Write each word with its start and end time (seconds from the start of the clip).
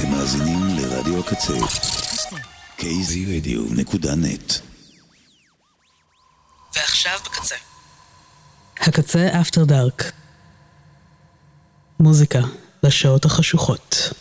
אתם 0.00 0.10
מאזינים 0.10 0.66
לרדיו 0.76 1.20
הקצה. 1.20 1.54
kzradio.net 2.78 4.52
ועכשיו 6.76 7.18
בקצה. 7.24 7.54
הקצה 8.80 9.28
אפטר 9.40 9.64
דארק. 9.64 10.12
מוזיקה 12.00 12.38
לשעות 12.82 13.24
החשוכות. 13.24 14.12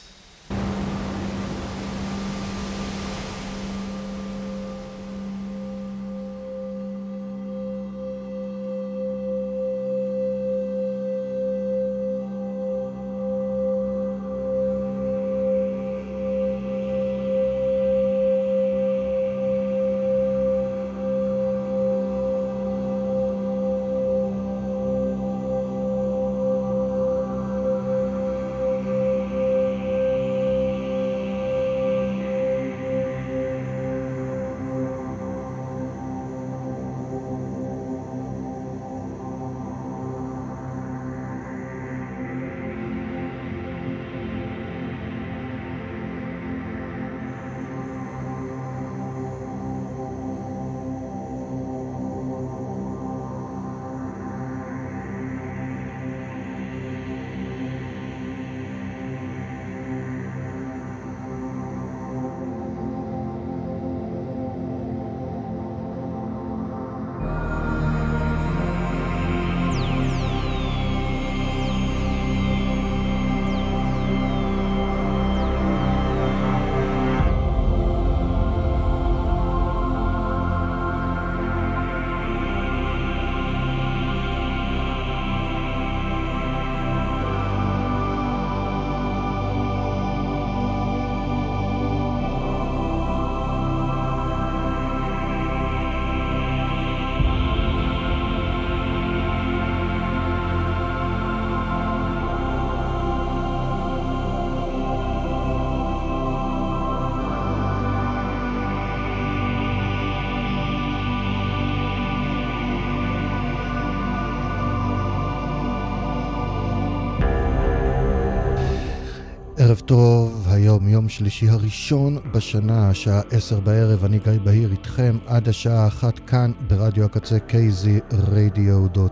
יום 121.07 121.11
שלישי 121.11 121.49
הראשון 121.49 122.17
בשנה, 122.33 122.89
השעה 122.89 123.21
עשר 123.31 123.59
בערב, 123.59 124.05
אני 124.05 124.19
גיא 124.19 124.33
בהיר 124.43 124.71
איתכם 124.71 125.17
עד 125.25 125.49
השעה 125.49 125.87
אחת 125.87 126.19
כאן 126.19 126.51
ברדיו 126.67 127.05
הקצה 127.05 127.37
kzradio.net 127.49 129.07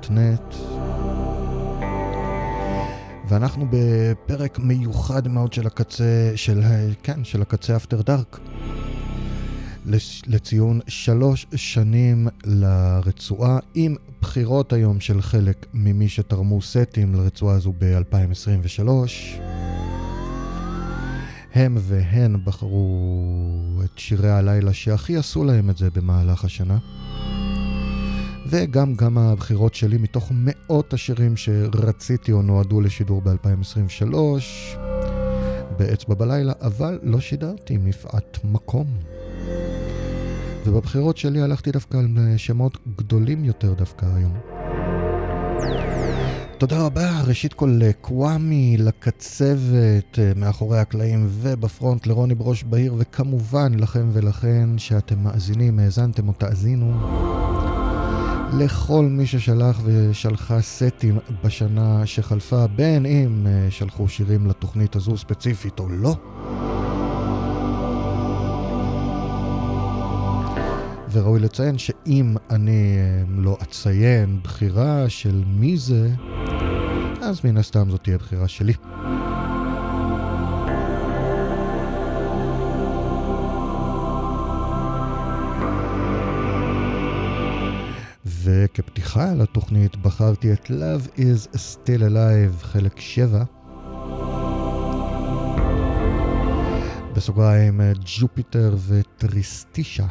ואנחנו 3.30 3.68
בפרק 3.72 4.60
מיוחד 4.60 5.28
מאוד 5.28 5.54
של 5.54 5.68
הקצה, 5.68 6.32
של, 6.36 6.62
כן, 7.04 7.24
של 7.24 7.42
הקצה 7.42 7.76
אפטר 7.76 8.02
דארק 8.02 8.40
לציון 10.28 10.80
שלוש 10.88 11.48
שנים 11.56 12.28
לרצועה 12.46 13.60
עם 13.74 13.96
בחירות 14.22 14.74
היום 14.74 15.00
של 15.00 15.22
חלק 15.22 15.66
ממי 15.74 16.10
שתרמו 16.10 16.62
סטים 16.62 17.16
לרצועה 17.16 17.56
הזו 17.56 17.74
ב-2023 17.80 18.90
הם 21.56 21.78
והן 21.80 22.38
בחרו 22.44 23.82
את 23.86 24.00
שירי 24.00 24.30
הלילה 24.32 24.74
שהכי 24.74 25.18
עשו 25.18 25.44
להם 25.44 25.70
את 25.70 25.78
זה 25.78 25.90
במהלך 25.90 26.46
השנה. 26.46 26.78
וגם 28.48 28.96
גם 28.96 29.18
הבחירות 29.18 29.74
שלי 29.76 29.98
מתוך 29.98 30.32
מאות 30.34 30.94
השירים 30.94 31.38
שרציתי 31.38 32.32
או 32.32 32.42
נועדו 32.42 32.82
לשידור 32.82 33.22
ב-2023 33.22 34.16
באצבע 35.78 36.16
בלילה, 36.16 36.54
אבל 36.62 37.00
לא 37.04 37.20
שידרתי 37.20 37.78
מפאת 37.78 38.38
מקום. 38.44 38.88
ובבחירות 40.66 41.18
שלי 41.18 41.42
הלכתי 41.42 41.72
דווקא 41.72 41.98
על 41.98 42.08
שמות 42.38 42.78
גדולים 42.98 43.46
יותר 43.46 43.74
דווקא 43.74 44.06
היום. 44.16 44.34
תודה 46.58 46.86
רבה, 46.86 47.22
ראשית 47.28 47.54
כל 47.54 47.78
לקוואמי, 47.80 48.78
לקצבת 48.80 50.20
אה, 50.20 50.32
מאחורי 50.36 50.80
הקלעים 50.80 51.28
ובפרונט 51.30 52.08
לרוני 52.08 52.36
ברוש 52.36 52.64
בהיר, 52.64 52.94
וכמובן 52.98 53.80
לכם 53.80 54.10
ולכן 54.14 54.70
שאתם 54.78 55.24
מאזינים, 55.24 55.80
האזנתם 55.80 56.28
או 56.28 56.34
תאזינו. 56.34 56.94
לכל 58.60 59.06
מי 59.06 59.26
ששלח 59.26 59.82
ושלחה 59.84 60.62
סטים 60.62 61.20
בשנה 61.44 62.06
שחלפה, 62.06 62.68
בין 62.68 63.06
אם 63.06 63.48
אה, 63.48 63.68
שלחו 63.70 64.08
שירים 64.08 64.48
לתוכנית 64.48 64.96
הזו 64.96 65.18
ספציפית 65.18 65.80
או 65.80 65.90
לא. 65.90 66.16
וראוי 71.16 71.40
לציין 71.40 71.78
שאם 71.78 72.36
אני 72.50 72.98
אה, 72.98 73.24
לא 73.38 73.58
אציין 73.64 74.40
בחירה 74.44 75.10
של 75.10 75.44
מי 75.48 75.78
זה, 75.78 76.10
אז 77.22 77.42
מן 77.44 77.58
הסתם 77.58 77.90
זאת 77.90 78.04
תהיה 78.04 78.18
בחירה 78.18 78.48
שלי. 78.48 78.74
וכפתיחה 88.26 89.34
לתוכנית 89.34 89.96
בחרתי 89.96 90.54
את 90.54 90.66
Love 90.66 91.20
is 91.20 91.56
Still 91.56 92.02
Alive 92.02 92.64
חלק 92.64 93.00
7. 93.00 93.44
בסוגריים 97.16 97.82
ג'ופיטר 98.20 98.76
וטריסטישה. 98.88 100.06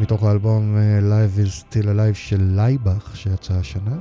מתוך 0.00 0.24
האלבום 0.24 0.76
Live 1.00 1.46
is 1.46 1.62
Still 1.62 1.84
Alive 1.84 2.14
של 2.14 2.40
לייבך 2.40 3.16
שיצא 3.16 3.54
השנה. 3.54 3.96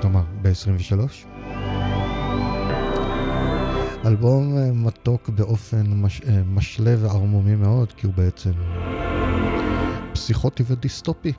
כלומר 0.00 0.22
ב-23. 0.42 0.98
אלבום 4.06 4.56
אה, 4.56 4.72
מתוק 4.72 5.28
באופן 5.28 5.86
מש... 5.86 6.22
אה, 6.28 6.42
משלה 6.46 6.94
וערמומי 6.98 7.54
מאוד, 7.54 7.92
כי 7.92 8.06
הוא 8.06 8.14
בעצם 8.14 8.52
פסיכוטי 10.12 10.62
ודיסטופי. 10.66 11.32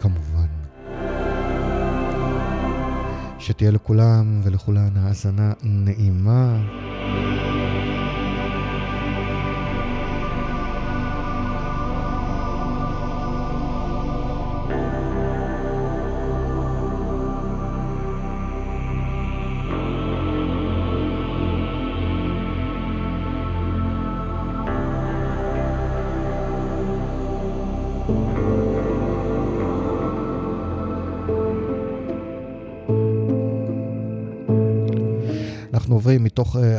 כמובן. 0.00 0.46
שתהיה 3.38 3.70
לכולם 3.70 4.40
ולכולן 4.44 4.96
האזנה 4.96 5.52
נעימה. 5.62 6.58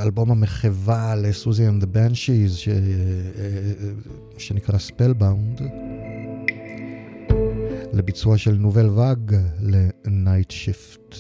אלבום 0.03 0.31
המחווה 0.31 1.15
ל 1.15 1.21
Siouxsie 1.21 1.67
and 1.67 1.76
the 1.76 1.85
Banshees, 1.85 2.57
שנקרא 4.37 4.77
Spellbound, 4.77 5.61
לביצוע 7.93 8.37
של 8.37 8.51
Nouvelle 8.51 8.89
Vague 8.89 9.35
ל 9.61 9.76
Night 9.76 10.51
Shift. 10.51 11.15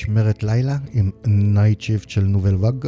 משמרת 0.00 0.42
לילה 0.42 0.76
עם 0.92 1.10
Night 1.26 1.80
Shift 1.80 2.10
של 2.10 2.20
Nouvelle 2.20 2.54
Vague. 2.54 2.86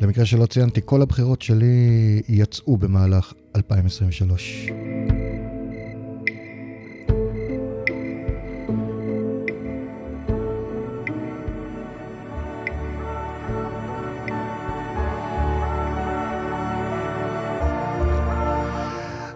למקרה 0.00 0.24
שלא 0.26 0.46
ציינתי, 0.46 0.80
כל 0.84 1.02
הבחירות 1.02 1.42
שלי 1.42 2.22
יצאו 2.28 2.76
במהלך 2.76 3.32
2023. 3.56 4.68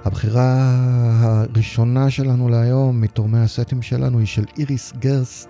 הבחירה 0.04 0.75
הראשונה 1.76 2.10
שלנו 2.10 2.48
להיום 2.48 3.00
מתורמי 3.00 3.38
הסטים 3.38 3.82
שלנו 3.82 4.18
היא 4.18 4.26
של 4.26 4.44
איריס 4.58 4.92
גרסט. 4.98 5.48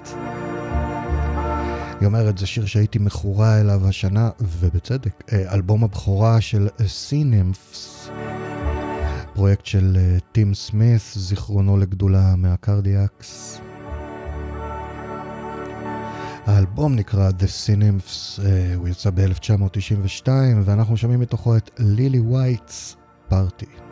היא 2.01 2.07
אומרת, 2.07 2.39
זה 2.39 2.47
שיר 2.47 2.67
שהייתי 2.67 2.99
מכורה 2.99 3.61
אליו 3.61 3.89
השנה, 3.89 4.31
ובצדק. 4.41 5.23
אה, 5.33 5.55
אלבום 5.55 5.85
הבכורה 5.85 6.41
של 6.41 6.69
Sea 6.87 7.25
Nymphs, 7.25 8.11
פרויקט 9.35 9.67
של 9.67 9.97
אה, 10.01 10.19
טים 10.33 10.55
סמית, 10.55 11.03
זיכרונו 11.15 11.77
לגדולה 11.77 12.35
מה 12.37 12.59
Cardiacs. 12.59 13.61
האלבום 16.47 16.95
נקרא 16.95 17.31
The 17.31 17.67
Sea 17.67 17.89
Nymphs, 17.89 18.43
אה, 18.45 18.75
הוא 18.77 18.89
יצא 18.89 19.11
ב-1992, 19.11 20.29
ואנחנו 20.65 20.97
שומעים 20.97 21.21
מתוכו 21.21 21.57
את 21.57 21.71
Lily 21.79 22.21
White's 22.21 22.97
פארטי. 23.29 23.86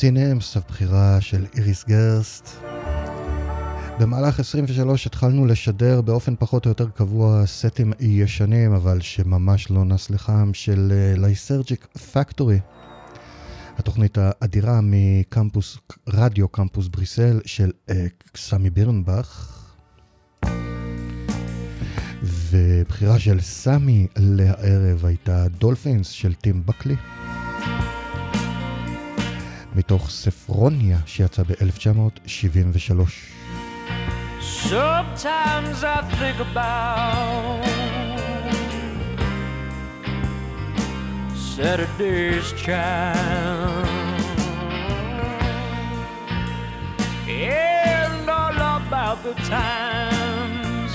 Sea 0.00 0.17
Nymphs, 0.17 0.56
הבחירה 0.56 1.20
של 1.20 1.46
איריס 1.56 1.84
גרסט. 1.84 2.48
במהלך 3.98 4.40
23 4.40 5.06
התחלנו 5.06 5.46
לשדר 5.46 6.00
באופן 6.00 6.34
פחות 6.38 6.66
או 6.66 6.70
יותר 6.70 6.88
קבוע 6.88 7.46
סטים 7.46 7.92
ישנים, 8.00 8.72
אבל 8.72 9.00
שממש 9.00 9.70
לא 9.70 9.84
נס 9.84 10.10
לחם, 10.10 10.50
של 10.54 10.92
Lysergic 11.16 11.86
אה, 11.96 11.98
Factory. 11.98 12.58
התוכנית 13.78 14.18
האדירה 14.20 14.80
מקמפוס, 14.82 15.78
רדיו 16.08 16.48
קמפוס 16.48 16.88
בריסל 16.88 17.40
של 17.44 17.70
אה, 17.90 17.92
סמי 18.36 18.70
בירנבך. 18.70 19.56
ובחירה 22.22 23.18
של 23.18 23.40
סמי 23.40 24.06
לערב 24.16 25.04
הייתה 25.04 25.48
Dolphins 25.48 26.08
של 26.08 26.34
טים 26.34 26.62
באקלי. 26.66 26.96
thank 29.79 29.79
you 29.79 29.79
מתוך 29.79 30.09
ספרוניה 30.09 30.97
שיצא 31.05 31.43
ב-1973. 31.43 32.91
Sometimes 34.69 35.83
I 35.83 36.01
think 36.19 36.39
about 36.39 37.63
Saturday's 41.53 42.47
child 42.65 43.87
and 47.27 48.29
all 48.39 48.57
about 48.81 49.17
the 49.27 49.35
times 49.57 50.91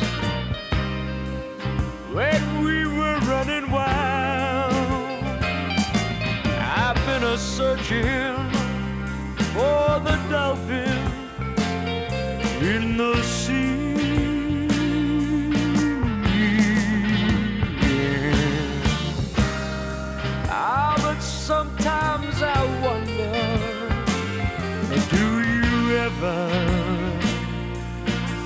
when 2.17 2.43
we 2.65 2.77
were 2.99 3.19
running 3.33 3.67
wild. 3.71 4.75
I've 6.83 7.01
been 7.07 7.25
a 7.35 7.39
searching 7.57 8.54
for 9.56 10.00
the 10.08 10.18
dolphin 10.30 11.00
in 12.74 12.98
the 12.98 13.16
sea. 13.24 14.68
Ah, 20.50 20.96
but 21.06 21.20
sometimes 21.22 22.36
I 22.42 22.62
wonder, 22.86 23.36
do 25.16 25.26
you 25.64 25.80
ever 26.08 26.40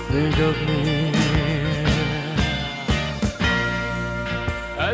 think 0.10 0.38
of 0.50 0.56
me? 0.68 0.78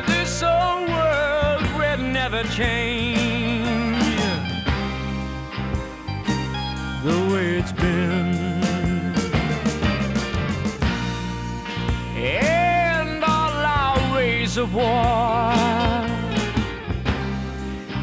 This 0.08 0.44
old 0.44 0.90
world 0.90 1.64
will 1.78 2.04
never 2.20 2.44
change 2.44 3.15
the 7.06 7.20
way 7.32 7.58
it's 7.60 7.72
been. 7.72 8.34
And 12.18 13.24
all 13.24 13.54
our 13.80 14.16
ways 14.16 14.58
of 14.58 14.74
war 14.74 15.54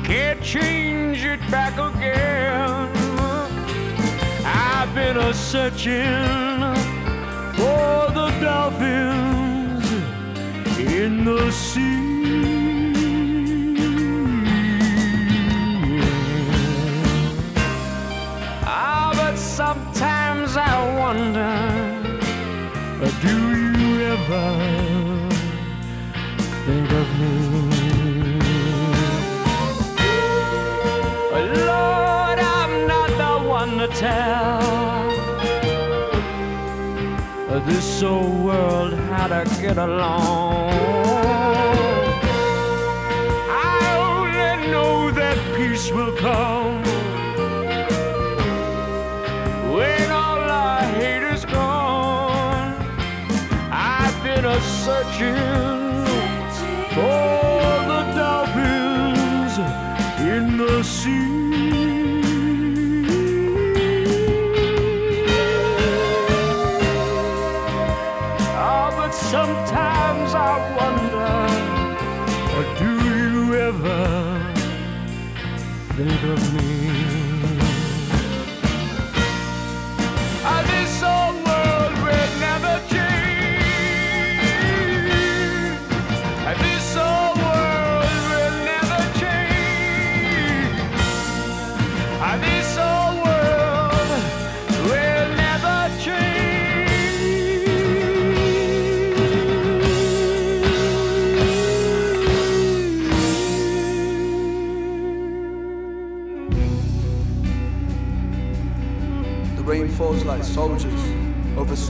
can't 0.05 0.41
change 0.41 1.25
it 1.25 1.41
back 1.51 1.75
again. 1.91 2.89
I've 4.45 4.95
been 4.95 5.17
a 5.17 5.35
searching 5.35 6.77
for 7.59 7.97
the 8.19 8.29
dolphins 8.41 9.91
in 10.79 11.25
the 11.25 11.51
sea. 11.51 12.02
Ever 24.13 24.49
think 26.67 26.89
of 27.03 27.09
me? 27.19 27.31
Lord, 31.71 32.39
I'm 32.59 32.75
not 32.93 33.11
the 33.25 33.35
one 33.49 33.73
to 33.79 33.89
tell 33.89 35.13
this 37.67 38.03
old 38.03 38.45
world 38.45 38.93
how 39.11 39.27
to 39.29 39.43
get 39.63 39.79
along. 39.79 40.73
I 43.75 43.81
only 44.09 44.71
know 44.73 45.11
that 45.21 45.37
peace 45.57 45.91
will 45.97 46.15
come 46.17 46.72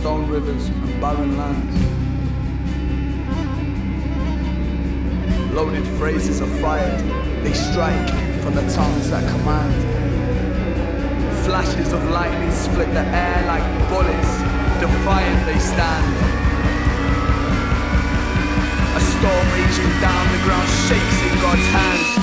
stone 0.03 0.29
rivers 0.29 0.67
and 0.67 1.01
barren 1.01 1.38
lands. 1.38 1.77
Loaded 5.55 5.87
phrases 5.97 6.41
are 6.43 6.55
fired, 6.59 6.99
they 7.45 7.53
strike 7.53 8.11
from 8.43 8.53
the 8.57 8.62
tongues 8.73 9.11
that 9.11 9.23
command. 9.31 9.73
Flashes 11.45 11.93
of 11.93 12.03
lightning 12.11 12.51
split 12.51 12.93
the 12.93 13.07
air 13.15 13.47
like 13.47 13.62
bullets, 13.88 14.33
defiant 14.81 15.47
they 15.47 15.61
stand. 15.61 16.17
A 18.99 19.01
storm 19.01 19.47
raging 19.55 19.93
down 20.01 20.25
the 20.33 20.43
ground 20.43 20.69
shakes 20.88 21.19
in 21.31 21.35
God's 21.41 21.69
hands. 21.79 22.21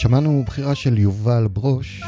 שמענו 0.00 0.44
בחירה 0.46 0.74
של 0.74 0.98
יובל 0.98 1.48
ברוש. 1.52 2.02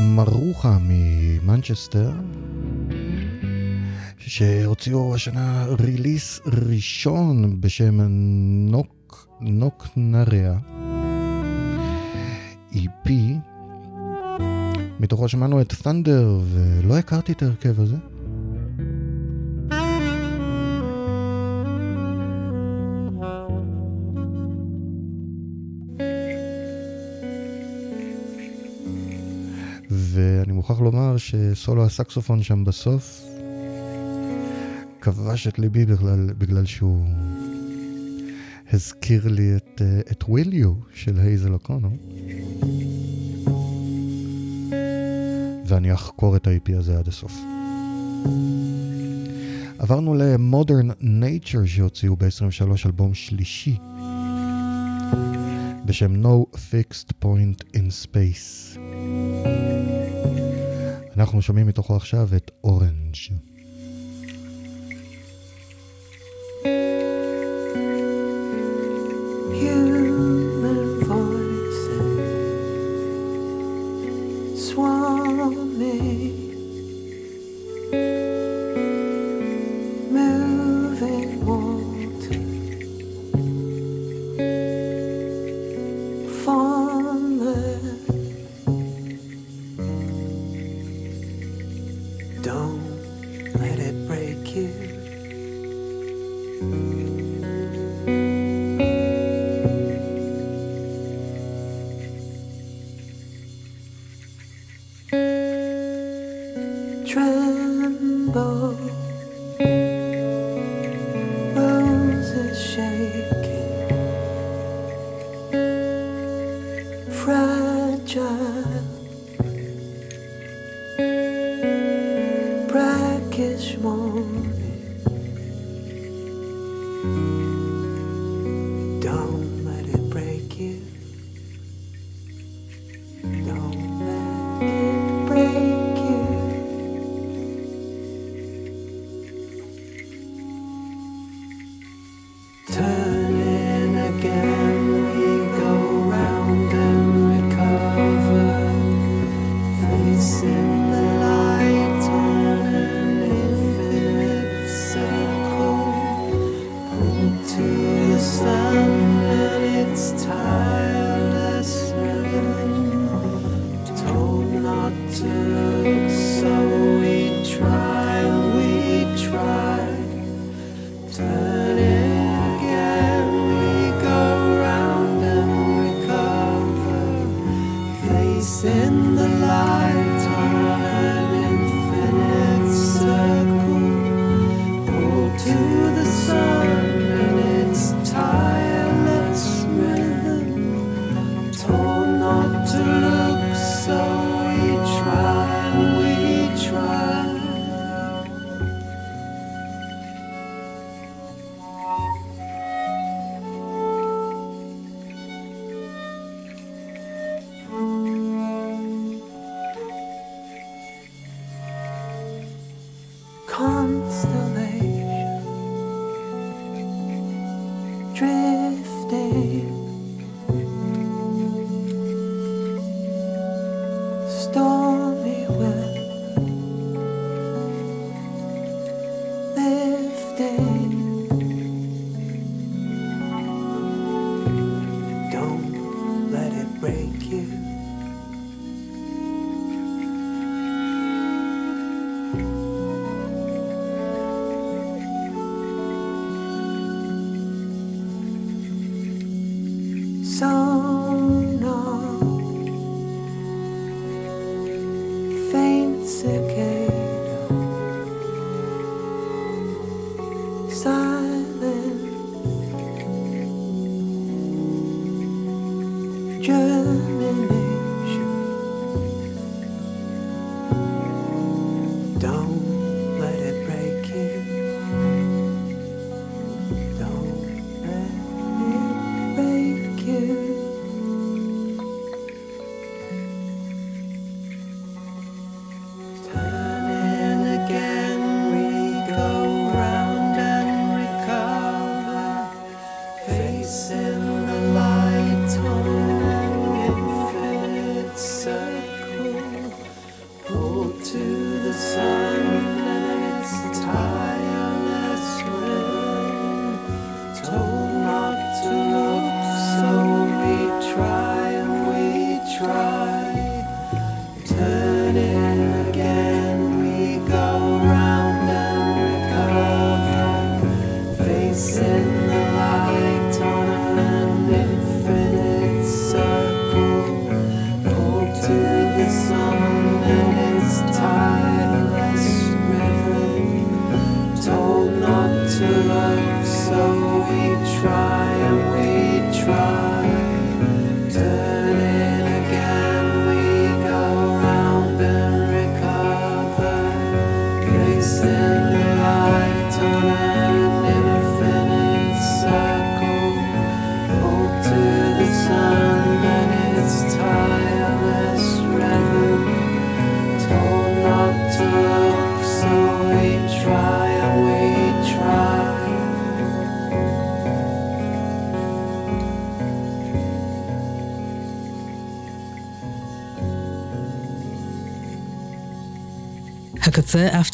מרוחה 0.00 0.78
ממנצ'סטר, 0.80 2.12
שהוציאו 4.18 5.14
השנה 5.14 5.66
ריליס 5.80 6.40
ראשון 6.46 7.60
בשם 7.60 8.00
נוק, 8.70 9.28
נוק 9.40 9.86
נריה, 9.96 10.58
EP. 12.72 13.10
מתוכו 15.00 15.28
שמענו 15.28 15.60
את 15.60 15.72
ת'נדר, 15.72 16.40
ולא 16.52 16.98
הכרתי 16.98 17.32
את 17.32 17.42
ההרכב 17.42 17.80
הזה. 17.80 17.96
מוכרח 30.64 30.80
לומר 30.80 31.16
שסולו 31.16 31.84
הסקסופון 31.84 32.42
שם 32.42 32.64
בסוף 32.64 33.24
כבש 35.00 35.46
את 35.46 35.58
ליבי 35.58 35.86
בגלל, 35.86 36.30
בגלל 36.38 36.64
שהוא 36.64 37.04
הזכיר 38.72 39.28
לי 39.28 39.56
את, 39.56 39.82
אה, 39.84 40.00
את 40.12 40.24
וויליו 40.28 40.72
של 40.94 41.18
הייזל 41.18 41.52
אוקונו. 41.52 41.96
ואני 45.66 45.94
אחקור 45.94 46.36
את 46.36 46.46
ה-IP 46.46 46.78
הזה 46.78 46.98
עד 46.98 47.08
הסוף. 47.08 47.32
עברנו 49.78 50.14
ל-Modern 50.14 51.02
Nature 51.02 51.66
שהוציאו 51.66 52.16
ב-23 52.16 52.86
אלבום 52.86 53.14
שלישי 53.14 53.76
בשם 55.84 56.22
No 56.22 56.56
Fixed 56.56 57.24
Point 57.24 57.76
in 57.76 58.04
Space. 58.04 58.78
אנחנו 61.16 61.42
שומעים 61.42 61.66
מתוכו 61.66 61.96
עכשיו 61.96 62.28
את 62.36 62.50
אורנג'. 62.64 63.53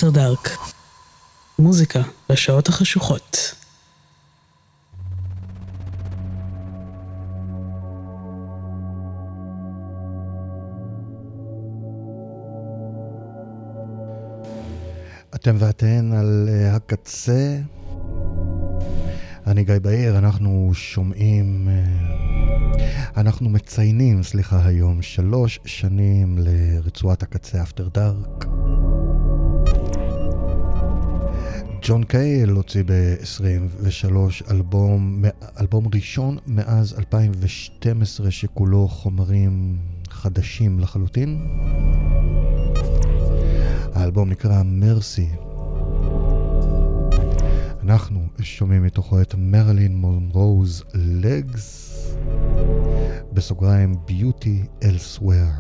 אפטר 0.00 0.10
דארק. 0.10 0.48
מוזיקה 1.58 2.00
בשעות 2.28 2.68
החשוכות. 2.68 3.54
אתם 15.34 15.56
ואתן 15.58 16.12
על 16.12 16.48
אה, 16.48 16.76
הקצה. 16.76 17.58
אני 19.46 19.64
גיא 19.64 19.78
בהיר, 19.82 20.18
אנחנו 20.18 20.70
שומעים, 20.74 21.68
אה, 21.68 21.84
אנחנו 23.16 23.48
מציינים, 23.48 24.22
סליחה, 24.22 24.66
היום 24.66 25.02
שלוש 25.02 25.60
שנים 25.64 26.38
לרצועת 26.38 27.22
הקצה 27.22 27.62
אפטר 27.62 27.88
דארק. 27.88 28.59
ג'ון 31.82 32.04
קייל 32.04 32.50
הוציא 32.50 32.82
ב-23 32.86 34.14
אלבום, 34.50 35.24
אלבום 35.60 35.84
ראשון 35.94 36.38
מאז 36.46 36.94
2012 36.98 38.30
שכולו 38.30 38.88
חומרים 38.88 39.78
חדשים 40.08 40.80
לחלוטין. 40.80 41.46
האלבום 43.94 44.30
נקרא 44.30 44.62
מרסי. 44.64 45.28
אנחנו 47.82 48.26
שומעים 48.42 48.82
מתוכו 48.82 49.20
את 49.20 49.34
מרלין 49.38 49.96
מונרוז 49.96 50.84
לגס, 50.94 51.96
בסוגריים 53.32 53.94
ביוטי 54.06 54.62
אלסוואר. 54.84 55.50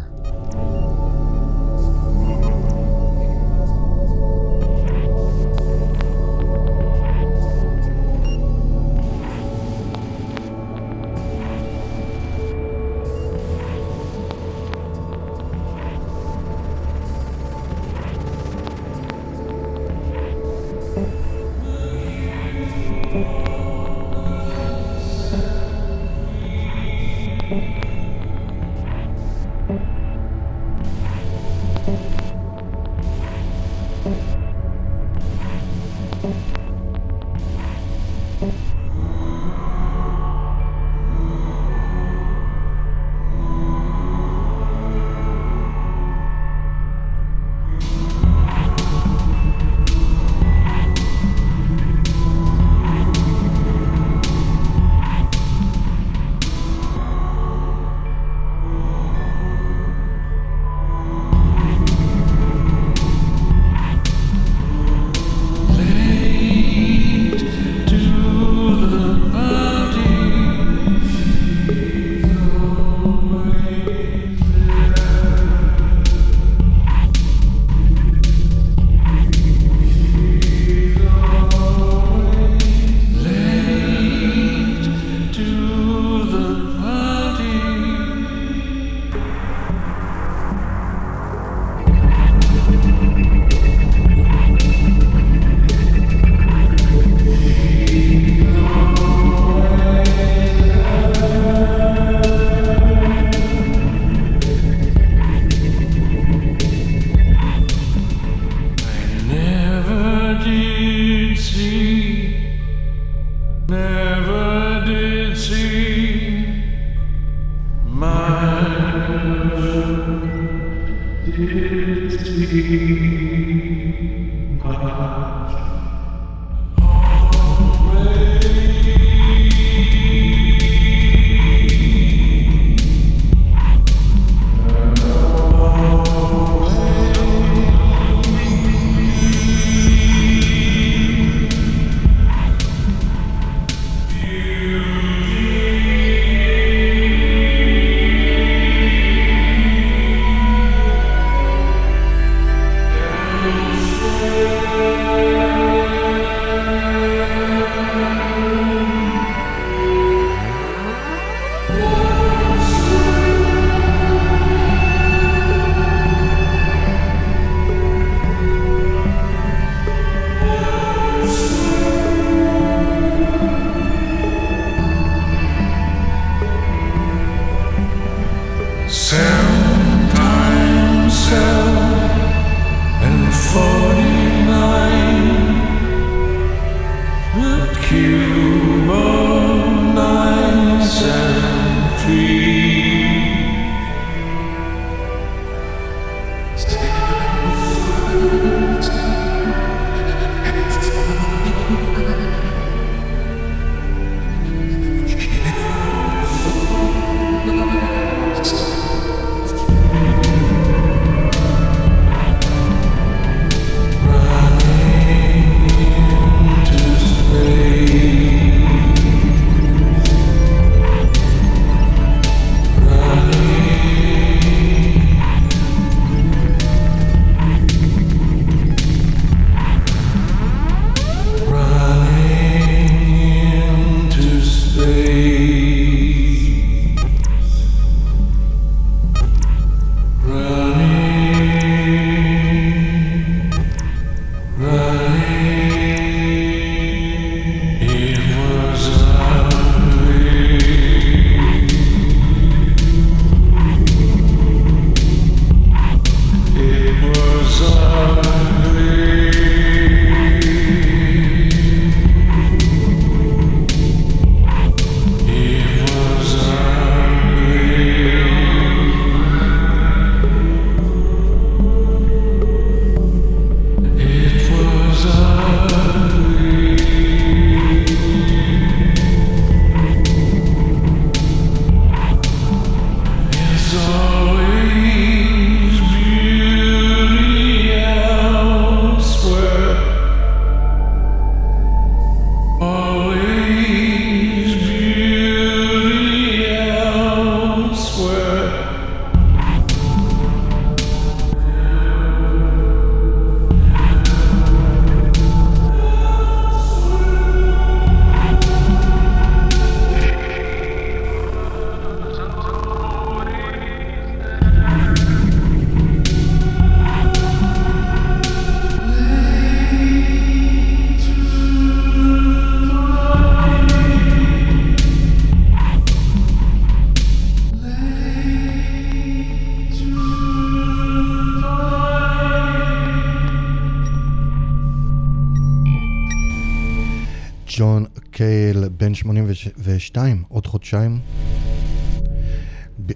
בן 338.90 338.94
82, 338.94 340.24
עוד 340.28 340.46
חודשיים. 340.46 340.98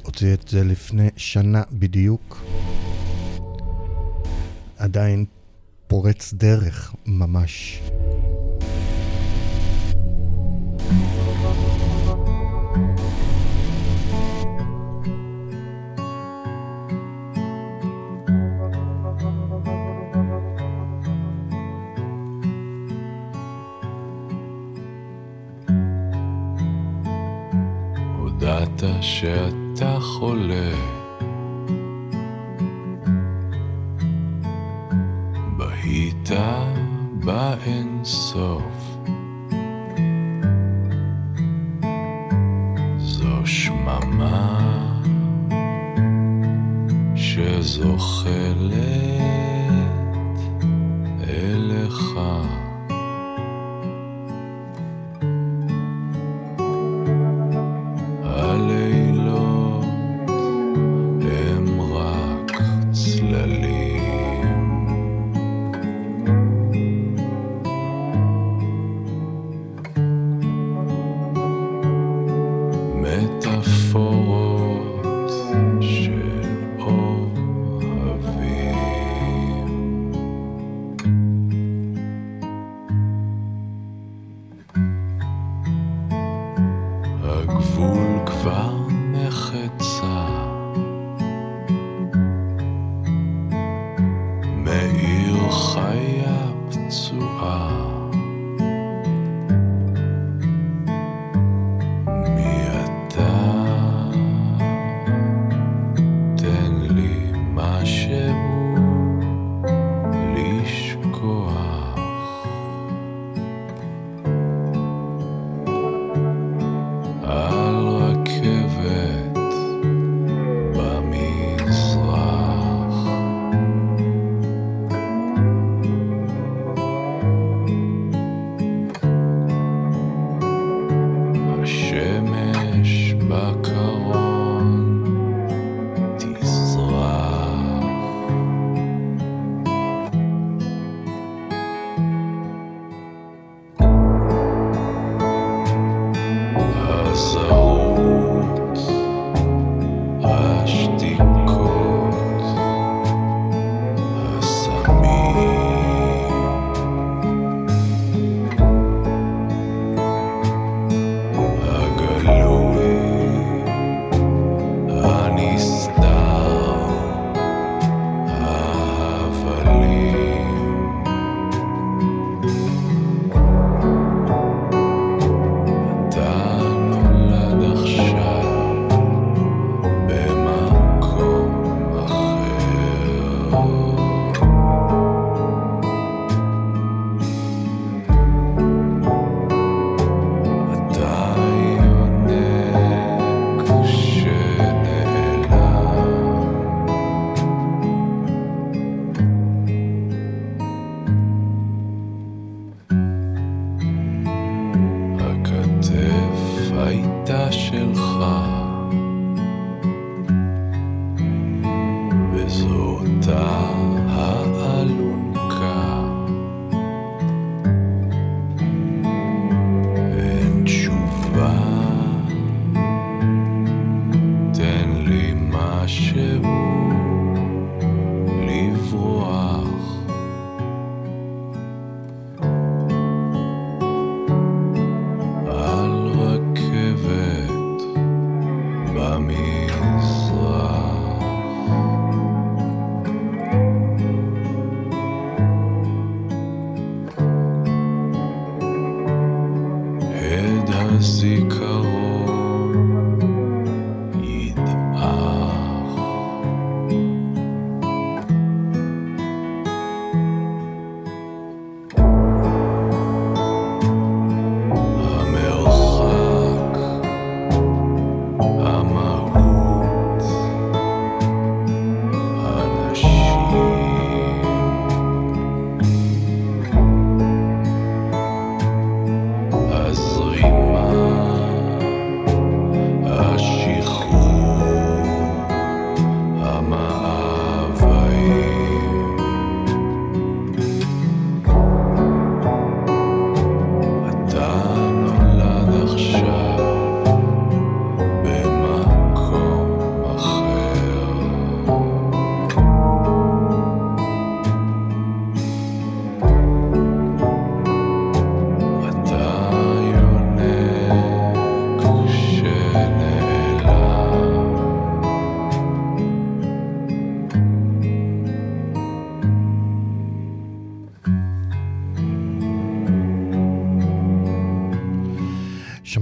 הוציא 0.03 0.35
את 0.35 0.49
זה 0.49 0.65
לפני 0.65 1.09
שנה 1.17 1.63
בדיוק. 1.73 2.45
עדיין 4.79 5.25
פורץ 5.87 6.33
דרך, 6.33 6.95
ממש. 7.07 7.81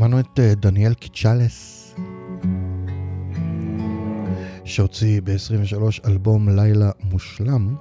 שמענו 0.02 0.20
את 0.20 0.40
אה, 0.40 0.54
דניאל 0.54 0.94
קיצ'לס, 0.94 1.94
שהוציא 4.64 5.20
ב-23 5.24 6.08
אלבום 6.08 6.48
לילה 6.48 6.90
מושלם, 7.02 7.76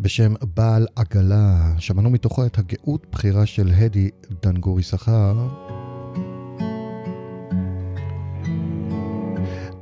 בשם 0.00 0.34
בעל 0.54 0.86
עגלה. 0.96 1.72
שמענו 1.78 2.10
מתוכו 2.10 2.46
את 2.46 2.58
הגאות 2.58 3.06
בחירה 3.12 3.46
של 3.46 3.70
הדי 3.76 4.10
דנגורי 4.42 4.82
שכר. 4.82 5.48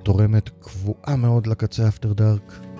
תורמת 0.03 0.49
קבועה 0.49 1.17
מאוד 1.17 1.47
לקצה 1.47 1.89
אפטר 1.89 2.13
דארק. 2.13 2.74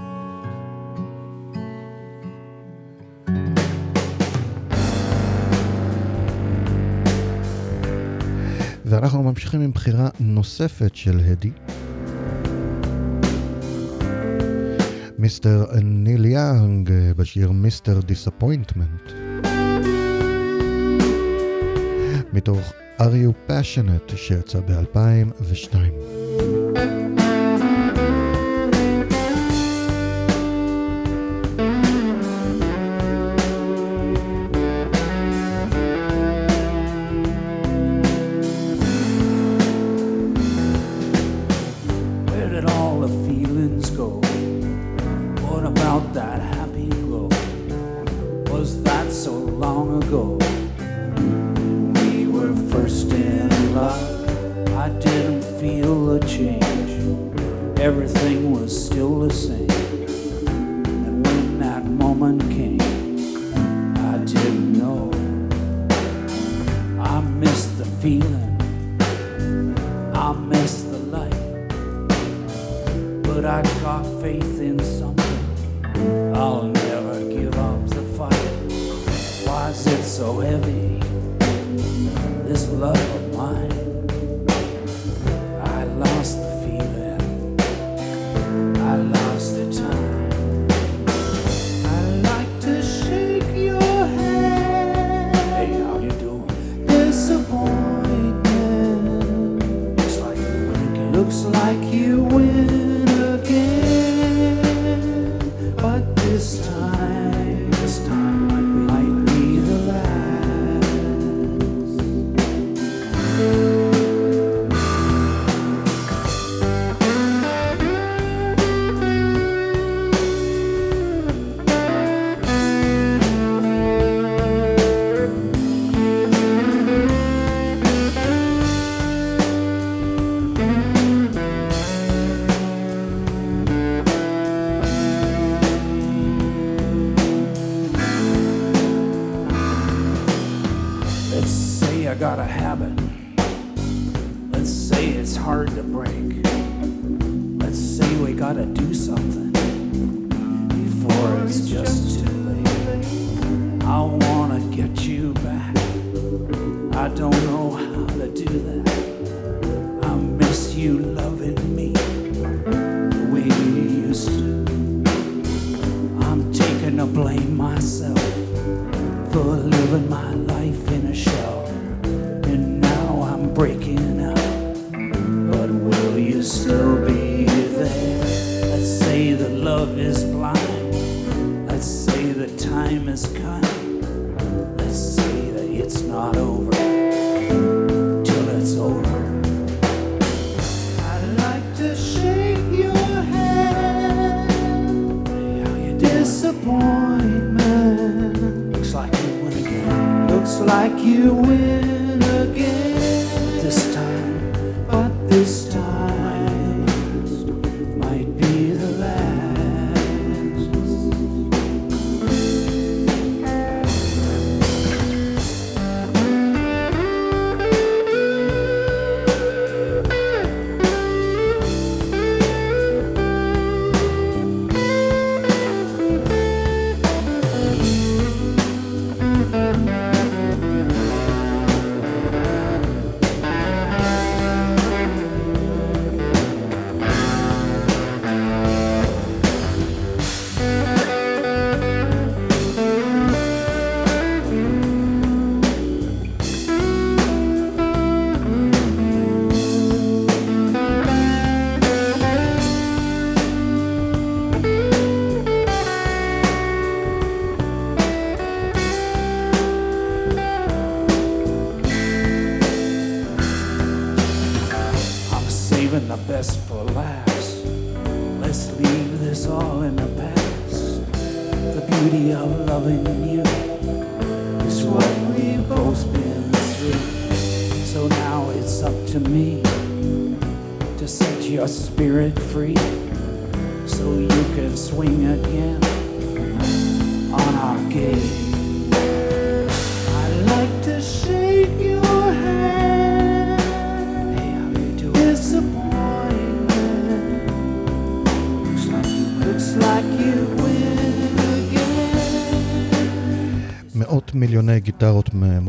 ואנחנו 8.95 9.23
ממשיכים 9.23 9.61
עם 9.61 9.71
בחירה 9.73 10.09
נוספת 10.21 10.95
של 10.95 11.21
הדי. 11.21 11.51
Mr. 15.19 15.65
ניל 15.83 16.25
יאנג 16.25 16.91
בשיר 17.17 17.51
Mr. 17.51 18.01
Disappointment. 18.01 19.13
מתוך 22.33 22.73
Are 22.99 23.03
You 23.03 23.51
Passionate 23.51 24.17
שיצא 24.17 24.61
ב-2002. 24.61 25.75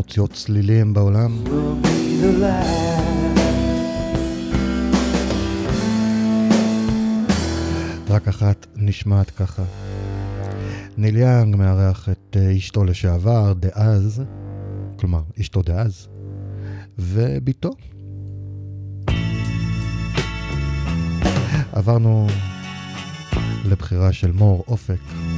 מוציאות 0.05 0.33
צלילים 0.33 0.93
בעולם. 0.93 1.43
רק 8.09 8.27
אחת 8.27 8.67
נשמעת 8.75 9.29
ככה. 9.29 9.63
ניל 10.97 11.17
יאנג 11.17 11.55
מארח 11.55 12.09
את 12.09 12.37
אה, 12.39 12.57
אשתו 12.57 12.83
לשעבר, 12.83 13.53
דאז, 13.53 14.23
כלומר, 14.99 15.21
אשתו 15.41 15.61
דאז, 15.61 16.07
וביתו. 16.99 17.71
עברנו 21.71 22.27
לבחירה 23.65 24.13
של 24.13 24.31
מור 24.31 24.63
אופק. 24.67 25.34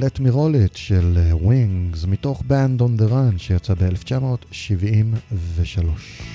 Let 0.00 0.20
Me 0.20 0.30
Roll 0.30 0.54
It 0.54 0.76
של 0.76 1.18
Wings, 1.32 2.06
מתוך 2.06 2.42
Band 2.48 2.80
on 2.80 3.00
the 3.00 3.08
Run 3.10 3.38
שיצא 3.38 3.74
ב-1973. 3.74 6.31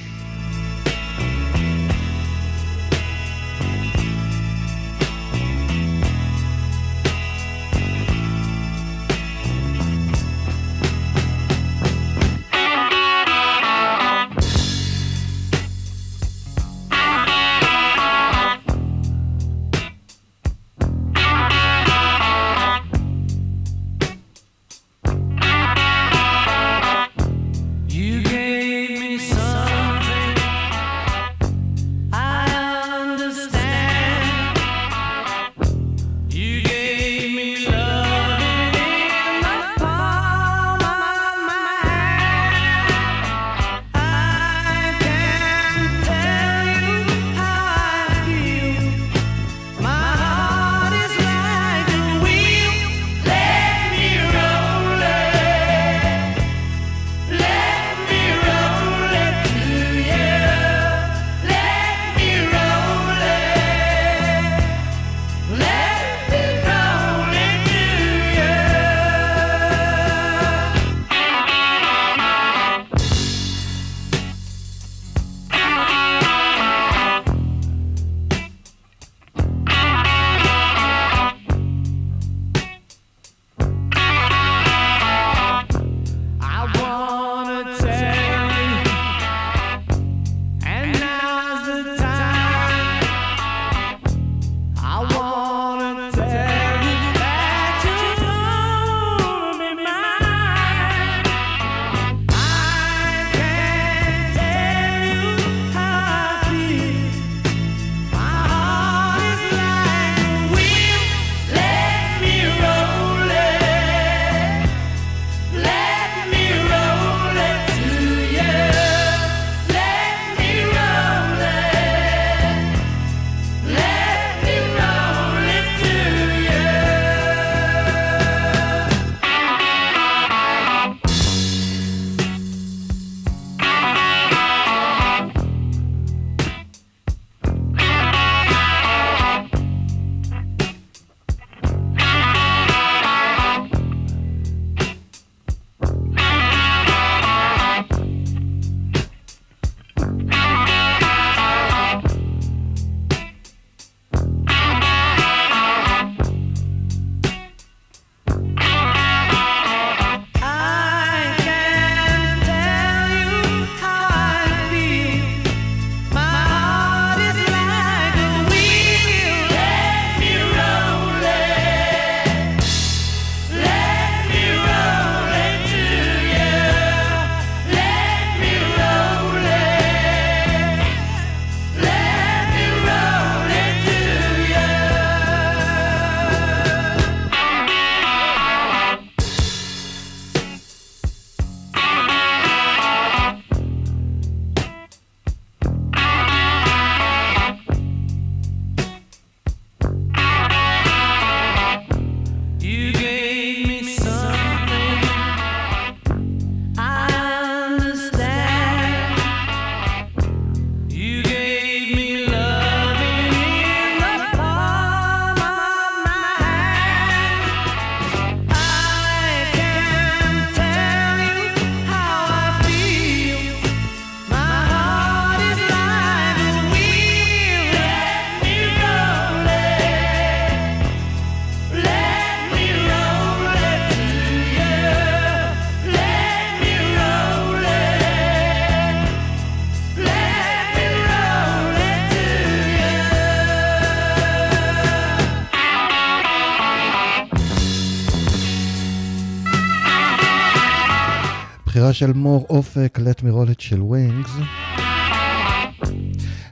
בחירה 251.88 251.94
של 251.94 252.14
מור 252.14 252.46
אופק, 252.50 253.00
Let 253.00 253.20
me 253.22 253.26
roll 253.26 253.50
it 253.56 253.60
של 253.62 253.82
ווינגס. 253.82 254.30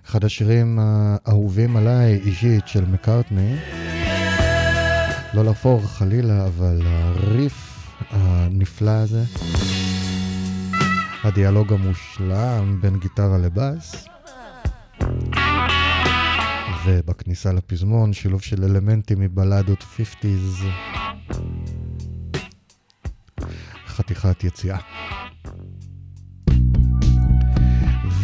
אחד 0.05 0.25
השירים 0.25 0.79
האהובים 0.81 1.77
עליי 1.77 2.15
אישית 2.25 2.67
של 2.67 2.85
מקארטני. 2.85 3.55
לא 5.33 5.45
להפור 5.45 5.81
חלילה, 5.87 6.45
אבל 6.47 6.81
הריף 6.85 7.87
הנפלא 8.11 8.91
הזה, 8.91 9.23
הדיאלוג 11.23 11.73
המושלם 11.73 12.77
בין 12.81 12.99
גיטרה 12.99 13.37
לבאס, 13.37 14.07
ובכניסה 16.85 17.53
לפזמון 17.53 18.13
שילוב 18.13 18.41
של 18.41 18.63
אלמנטים 18.63 19.19
מבלדות 19.19 19.85
50's. 19.97 20.65
חתיכת 23.87 24.43
יציאה. 24.43 24.77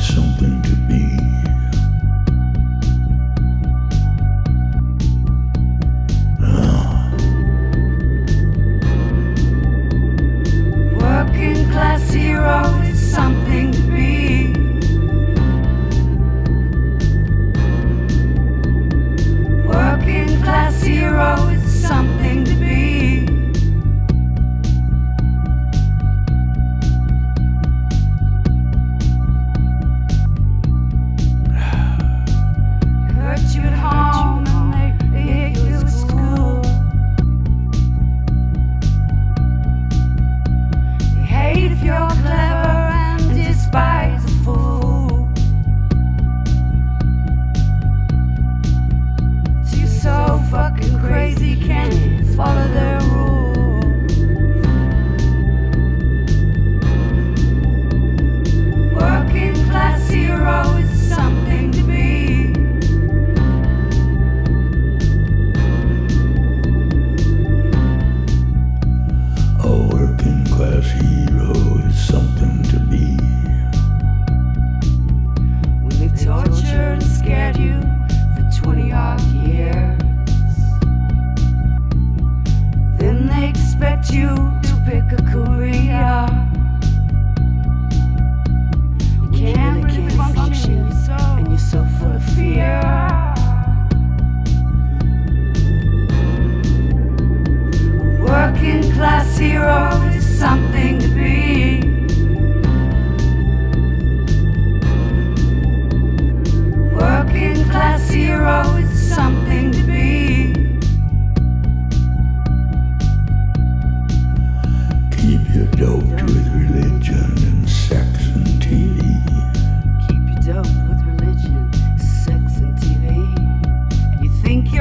something 0.00 0.62
to 0.62 0.74
be. 0.88 1.18
Ah. 6.40 7.10
Working 11.00 11.70
class 11.70 12.10
hero 12.12 12.62
is 12.82 12.98
something 13.12 13.72
to 13.72 13.82
be. 13.92 14.52
Working 19.66 20.42
class 20.42 20.82
hero 20.82 21.48
is 21.48 21.62
something 21.86 22.17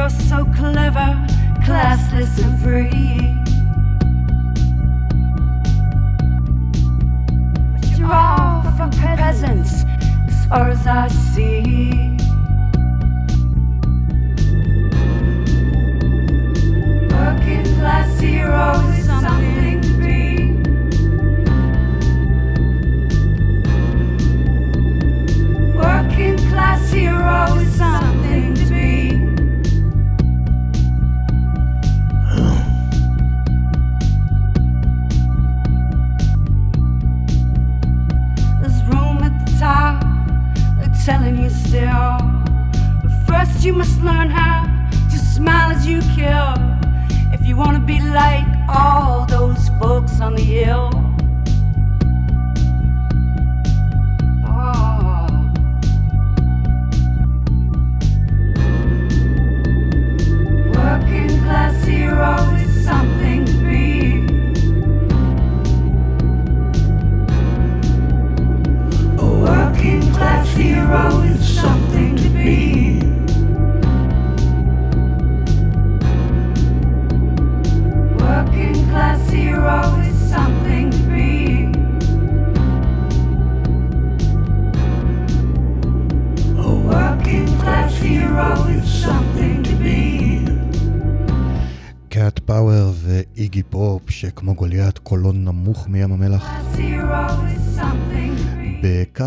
you're 0.09 0.19
so 0.21 0.45
clever, 0.55 1.09
classless, 1.65 2.39
and 2.41 2.59
free. 2.61 3.35
But 7.73 7.97
you're 7.97 8.13
all 8.13 8.61
fucking 8.77 8.99
peasants, 8.99 9.83
as 10.27 10.45
far 10.45 10.69
as 10.69 10.87
I 10.87 11.07
see. 11.09 12.15
Working 17.11 17.65
class 17.75 18.19
hero 18.19 18.71
is 18.97 19.05
something 19.07 19.76
telling 41.07 41.41
you 41.41 41.49
still. 41.49 42.17
But 43.01 43.13
first, 43.25 43.63
you 43.63 43.71
must 43.71 44.01
learn 44.01 44.29
how 44.29 44.65
to 45.09 45.17
smile 45.17 45.71
as 45.71 45.87
you 45.87 46.01
kill. 46.17 46.53
If 47.31 47.47
you 47.47 47.55
want 47.55 47.77
to 47.77 47.81
be 47.81 48.01
like 48.01 48.45
all 48.67 49.25
those 49.25 49.69
folks 49.79 50.19
on 50.19 50.35
the 50.35 50.43
hill. 50.43 51.06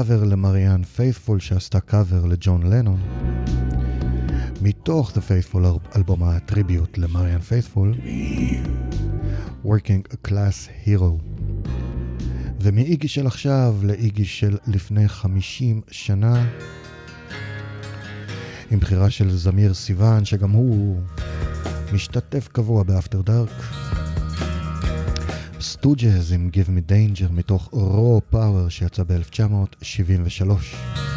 Be. 0.01 0.11
בקאבר 0.11 0.25
למריאן 0.25 0.83
פייתפול 0.83 1.41
שעשתה 1.41 1.81
קאבר 1.81 2.25
לג'ון 2.27 2.63
לנון. 2.63 3.01
מתוך 4.63 5.11
The 5.11 5.21
Faithful, 5.21 5.97
אלבום 5.97 6.23
הטריביוט 6.23 6.99
למריאן 6.99 7.41
פייתפול, 7.41 7.95
Working 9.65 10.29
Class 10.29 10.87
Hero. 10.87 11.41
ומאיגי 12.61 13.09
של 13.09 13.27
עכשיו 13.27 13.77
לאיגי 13.83 14.25
של 14.25 14.57
לפני 14.67 15.09
50 15.09 15.81
שנה, 15.91 16.47
עם 18.71 18.81
בחירה 18.81 19.11
של 19.11 19.31
זמיר 19.31 19.75
סיוון, 19.75 20.25
שגם 20.25 20.51
הוא 20.51 21.01
משתתף 21.93 22.49
קבוע 22.53 22.83
ב 22.83 22.89
After 22.89 23.21
Dark. 23.23 23.63
סטוג'ז 25.61 26.33
עם 26.33 26.51
Give 26.53 26.69
Me 26.69 26.91
Danger 26.91 27.33
מתוך 27.33 27.71
raw 27.73 28.35
power 28.35 28.71
שיצא 28.71 29.03
ב-1973. 29.03 31.10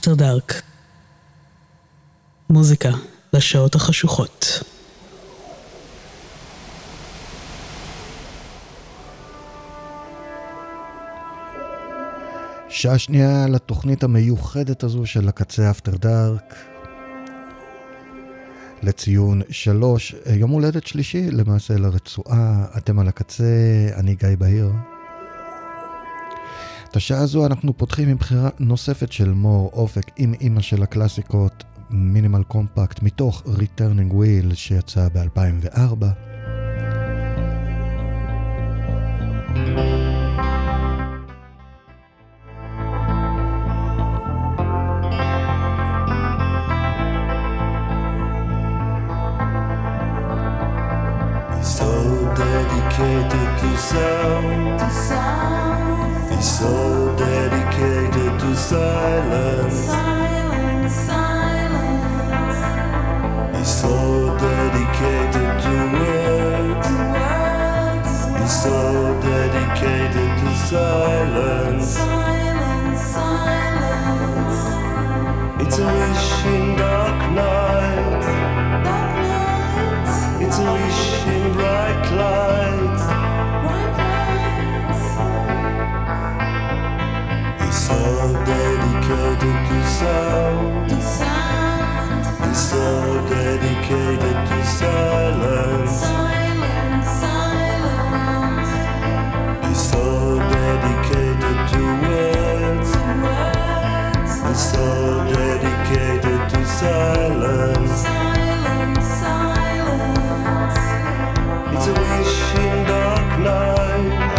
אפטר 0.00 0.14
דארק. 0.14 0.62
מוזיקה 2.50 2.90
לשעות 3.32 3.74
החשוכות. 3.74 4.62
שעה 12.68 12.98
שנייה 12.98 13.46
לתוכנית 13.48 14.02
המיוחדת 14.02 14.82
הזו 14.82 15.06
של 15.06 15.28
הקצה 15.28 15.70
אפטר 15.70 15.96
דארק. 15.96 16.54
לציון 18.82 19.42
שלוש, 19.50 20.14
יום 20.26 20.50
הולדת 20.50 20.86
שלישי 20.86 21.30
למעשה 21.30 21.74
לרצועה, 21.76 22.66
אתם 22.76 22.98
על 22.98 23.08
הקצה, 23.08 23.44
אני 23.96 24.14
גיא 24.14 24.28
בהיר. 24.38 24.72
את 26.90 26.96
השעה 26.96 27.20
הזו 27.20 27.46
אנחנו 27.46 27.76
פותחים 27.76 28.08
עם 28.08 28.16
בחירה 28.16 28.48
נוספת 28.58 29.12
של 29.12 29.30
מור 29.30 29.70
אופק 29.72 30.10
עם 30.16 30.34
אימא 30.40 30.60
של 30.60 30.82
הקלאסיקות, 30.82 31.64
מינימל 31.90 32.42
קומפקט, 32.42 33.02
מתוך 33.02 33.42
Returning 33.46 34.12
Wheel 34.12 34.54
שיצא 34.54 35.08
ב-2004. 35.14 36.04
dedicated 104.52 106.50
to 106.50 106.66
silence. 106.66 108.02
Silence, 108.02 109.06
silence. 109.22 110.78
It's 111.72 111.86
a 111.86 111.92
wish 111.92 112.54
in 112.56 112.86
dark 112.86 113.38
night. 113.38 114.29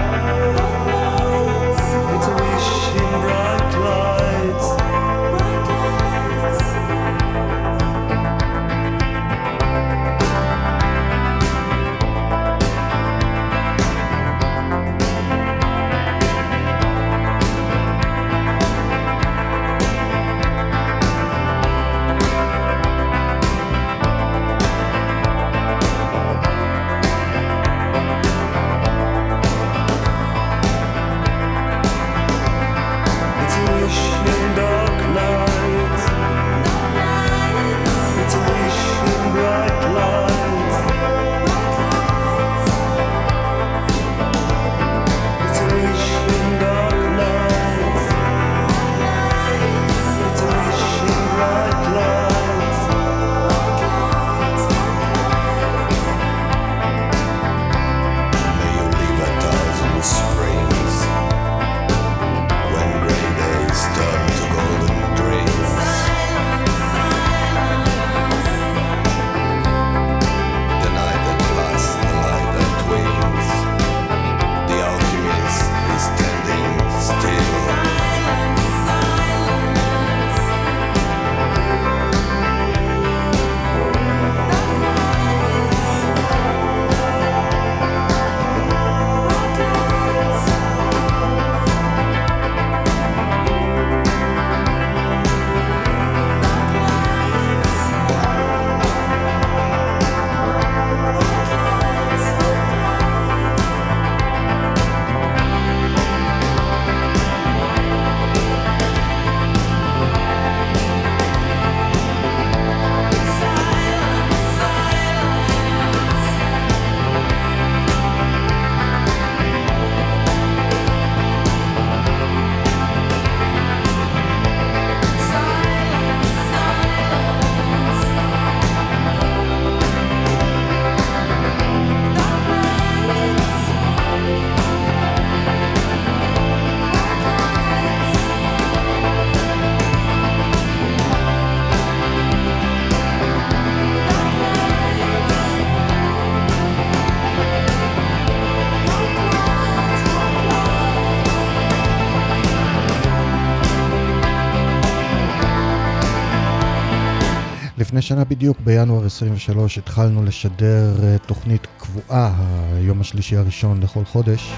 לפני 158.02 158.16
שנה 158.16 158.24
בדיוק, 158.24 158.58
בינואר 158.64 159.06
23, 159.06 159.78
התחלנו 159.78 160.24
לשדר 160.24 161.04
אה, 161.04 161.18
תוכנית 161.18 161.68
קבועה, 161.78 162.34
היום 162.74 163.02
השלישי 163.02 163.38
הראשון 163.38 163.80
לכל 163.84 164.06
חודש, 164.06 164.54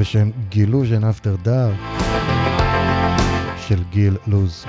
בשם 0.00 0.30
גילוז'ן 0.48 1.04
אפטר 1.04 1.36
דאר 1.42 1.72
של 3.66 3.82
גיל 3.90 4.16
לוז. 4.26 4.64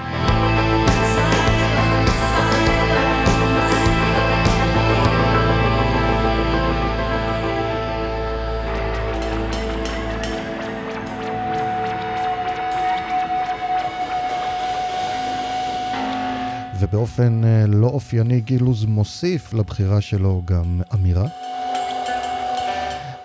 ובאופן 16.99 17.43
אה, 17.43 17.67
לא 17.67 17.87
אופייני 17.87 18.41
גילוז 18.41 18.85
מוסיף 18.85 19.53
לבחירה 19.53 20.01
שלו 20.01 20.41
גם 20.45 20.81
אמירה. 20.93 21.27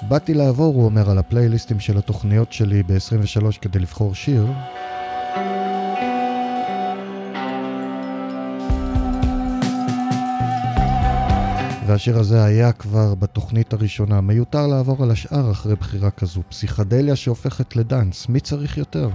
באתי 0.02 0.34
לעבור, 0.34 0.74
הוא 0.74 0.84
אומר, 0.84 1.10
על 1.10 1.18
הפלייליסטים 1.18 1.80
של 1.80 1.98
התוכניות 1.98 2.52
שלי 2.52 2.82
ב-23 2.82 3.58
כדי 3.60 3.78
לבחור 3.78 4.14
שיר. 4.14 4.46
והשיר 11.86 12.18
הזה 12.18 12.44
היה 12.44 12.72
כבר 12.72 13.14
בתוכנית 13.14 13.72
הראשונה. 13.72 14.20
מיותר 14.20 14.66
לעבור 14.66 15.02
על 15.02 15.10
השאר 15.10 15.50
אחרי 15.50 15.76
בחירה 15.76 16.10
כזו. 16.10 16.42
פסיכדליה 16.48 17.16
שהופכת 17.16 17.76
לדאנס, 17.76 18.28
מי 18.28 18.40
צריך 18.40 18.78
יותר? 18.78 19.08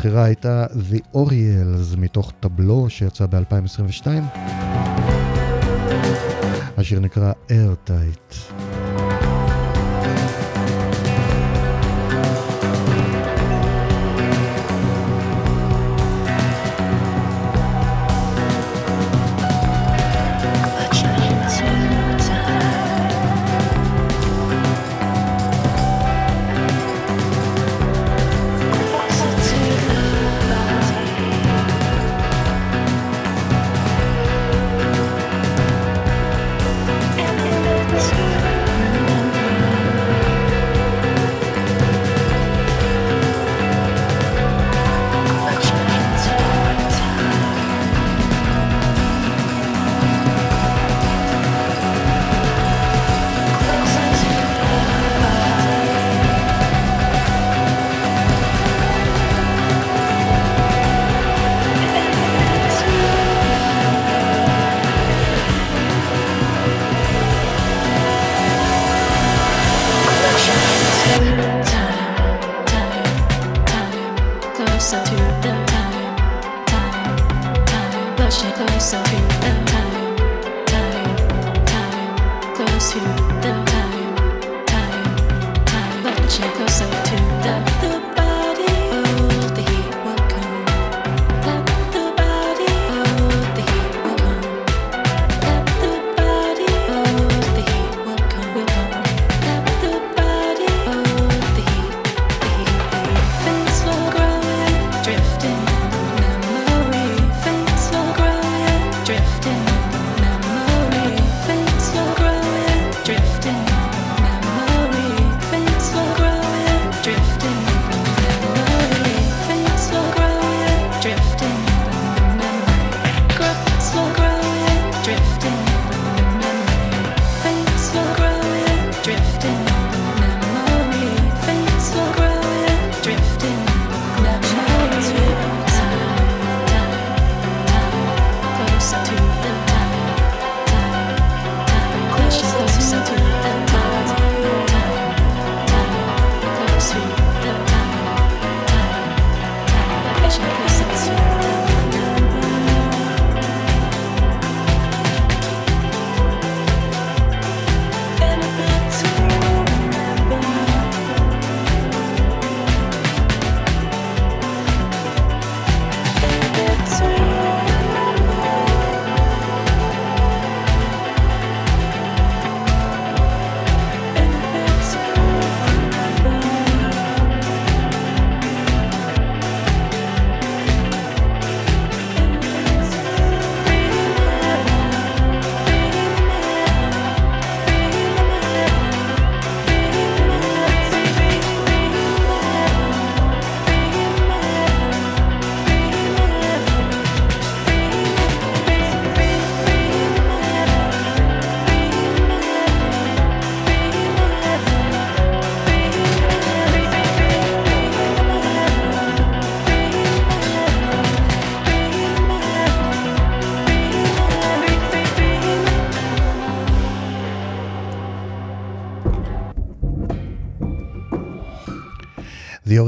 הבחירה 0.00 0.24
הייתה 0.24 0.66
The 0.66 1.16
Oriels 1.16 1.96
מתוך 1.96 2.32
טבלו 2.40 2.90
שיצא 2.90 3.26
ב-2022. 3.26 4.06
השיר 6.76 7.00
נקרא 7.00 7.32
Airtight. 7.48 8.59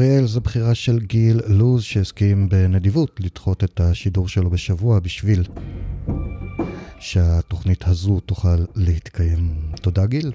אריאל 0.03 0.27
זו 0.27 0.41
בחירה 0.41 0.75
של 0.75 0.99
גיל 0.99 1.41
לוז 1.47 1.83
שהסכים 1.83 2.49
בנדיבות 2.49 3.21
לדחות 3.21 3.65
את 3.65 3.81
השידור 3.81 4.29
שלו 4.29 4.51
בשבוע 4.51 5.01
בשביל 5.01 5.43
שהתוכנית 7.01 7.89
הזו 7.89 8.21
תוכל 8.21 8.65
להתקיים. 8.77 9.55
תודה 9.81 10.07
גיל. 10.07 10.33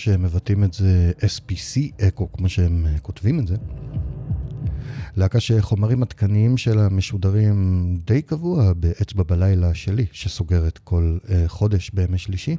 שהם 0.00 0.22
מבטאים 0.22 0.64
את 0.64 0.72
זה 0.72 1.12
SPC 1.20 2.04
אקו, 2.08 2.32
כמו 2.32 2.48
שהם 2.48 2.86
אה, 2.86 2.98
כותבים 2.98 3.40
את 3.40 3.46
זה. 3.46 3.56
להקה 5.16 5.40
שחומרים 5.40 6.02
עדכניים 6.02 6.56
שלה 6.56 6.88
משודרים 6.88 7.98
די 8.06 8.22
קבוע 8.22 8.72
באצבע 8.72 9.22
בלילה 9.22 9.74
שלי, 9.74 10.06
שסוגרת 10.12 10.78
כל 10.78 11.18
uh, 11.24 11.28
חודש 11.46 11.90
בימי 11.90 12.18
שלישי. 12.18 12.56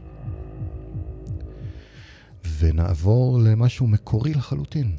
ונעבור 2.59 3.39
למשהו 3.39 3.87
מקורי 3.87 4.33
לחלוטין. 4.33 4.91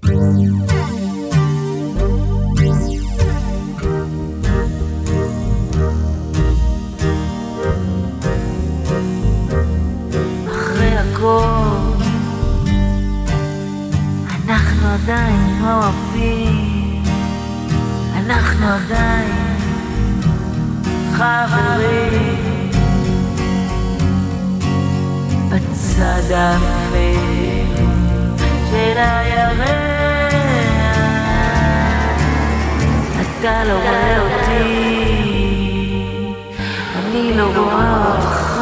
עדיין 15.02 15.62
לא 15.62 15.74
אוהבים, 15.74 17.02
אנחנו 18.16 18.66
עדיין 18.66 19.58
חברים 21.12 22.70
בצד 25.48 26.32
האפל 26.34 27.82
של 28.70 28.96
הירח. 28.96 30.22
אתה 33.20 33.64
לא 33.64 33.72
רואה 33.72 34.18
אותי, 34.20 34.62
אני 36.98 37.36
לא 37.36 37.46
רואה 37.56 38.14
אותך. 38.14 38.52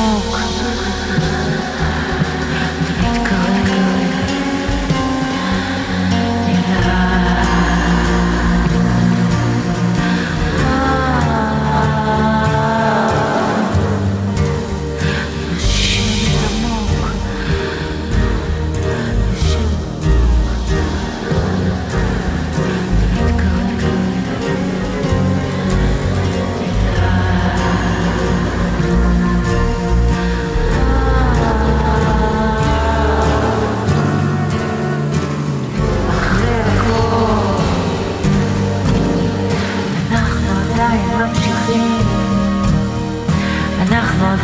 now. 0.00 0.29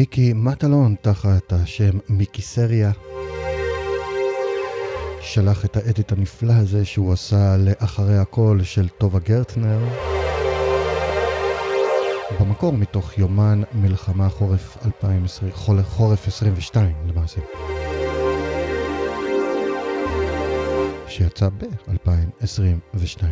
מיקי 0.00 0.32
מטלון 0.32 0.94
תחת 1.02 1.52
השם 1.52 1.90
מיקי 2.08 2.42
סריה. 2.42 2.90
שלח 5.20 5.64
את 5.64 5.76
האדיט 5.76 6.12
הנפלא 6.12 6.52
הזה 6.52 6.84
שהוא 6.84 7.12
עשה 7.12 7.56
לאחרי 7.56 8.18
הכל 8.18 8.58
של 8.62 8.88
טובה 8.88 9.18
גרטנר. 9.18 9.78
במקור 12.40 12.72
מתוך 12.72 13.18
יומן 13.18 13.62
מלחמה 13.74 14.28
חורף 14.28 14.76
2020, 14.86 15.52
חול- 15.52 15.82
חורף 15.82 16.28
22 16.28 16.94
למעשה. 17.06 17.40
שיצא 21.08 21.48
ב-2022. 21.48 23.22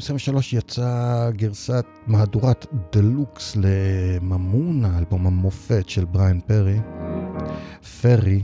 ב-2023 0.00 0.36
יצאה 0.52 1.30
גרסת 1.30 1.86
מהדורת 2.06 2.66
דלוקס 2.92 3.56
ל 3.56 3.72
Mamouna, 3.72 4.98
אלבום 4.98 5.26
המופת 5.26 5.88
של 5.88 6.04
בריין 6.04 6.40
פרי, 6.40 6.78
פרי, 8.02 8.42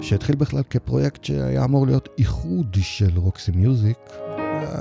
שהתחיל 0.00 0.36
בכלל 0.36 0.62
כפרויקט 0.70 1.24
שהיה 1.24 1.64
אמור 1.64 1.86
להיות 1.86 2.08
איחוד 2.18 2.76
של 2.80 3.18
Roxy 3.18 3.52
Music, 3.54 3.98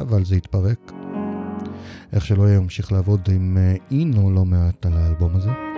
אבל 0.02 0.26
זה 0.26 0.36
התפרק. 0.36 0.92
איך 2.14 2.26
שלא 2.26 2.44
יהיה, 2.44 2.58
הוא 2.58 2.64
המשיך 2.64 2.92
לעבוד 2.92 3.30
עם 3.32 3.58
אה, 3.58 3.76
אינו 3.92 4.32
לא 4.32 4.46
מעט 4.46 4.86
על 4.86 4.94
האלבום 4.94 5.36
הזה. 5.36 5.69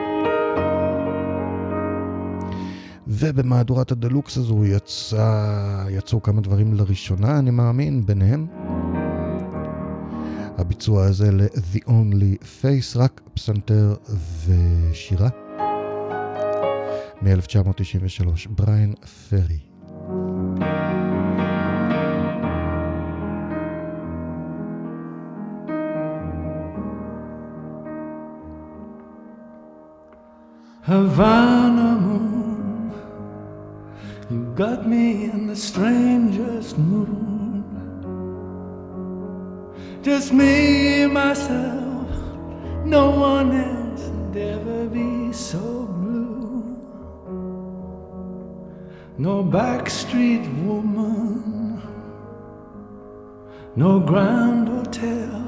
ובמהדורת 3.12 3.92
הדלוקס 3.92 4.38
הזו 4.38 4.66
יצא, 4.66 5.86
יצאו 5.90 6.22
כמה 6.22 6.42
דברים 6.42 6.74
לראשונה, 6.74 7.40
אני 7.40 7.52
מאמין, 7.52 8.06
ביניהם. 8.06 8.48
הביצוע 10.58 11.04
הזה 11.04 11.32
ל-The 11.32 11.80
Only 11.88 12.44
Face, 12.62 12.98
רק 13.00 13.22
פסנתר 13.34 13.96
ושירה. 14.46 15.30
מ-1993, 17.22 18.28
בריין 18.50 18.94
פרי. 19.30 19.60
Havana 30.88 32.21
got 34.68 34.86
me 34.86 35.24
in 35.24 35.48
the 35.48 35.56
strangest 35.56 36.78
mood. 36.78 37.66
Just 40.04 40.32
me, 40.32 41.08
myself, 41.08 42.08
no 42.86 43.10
one 43.10 43.50
else 43.70 44.04
would 44.14 44.38
ever 44.38 44.86
be 44.88 45.34
so 45.34 45.66
blue. 46.02 46.62
No 49.18 49.44
backstreet 49.44 50.46
woman, 50.64 51.82
no 53.76 54.00
grand 54.00 54.68
hotel. 54.68 55.42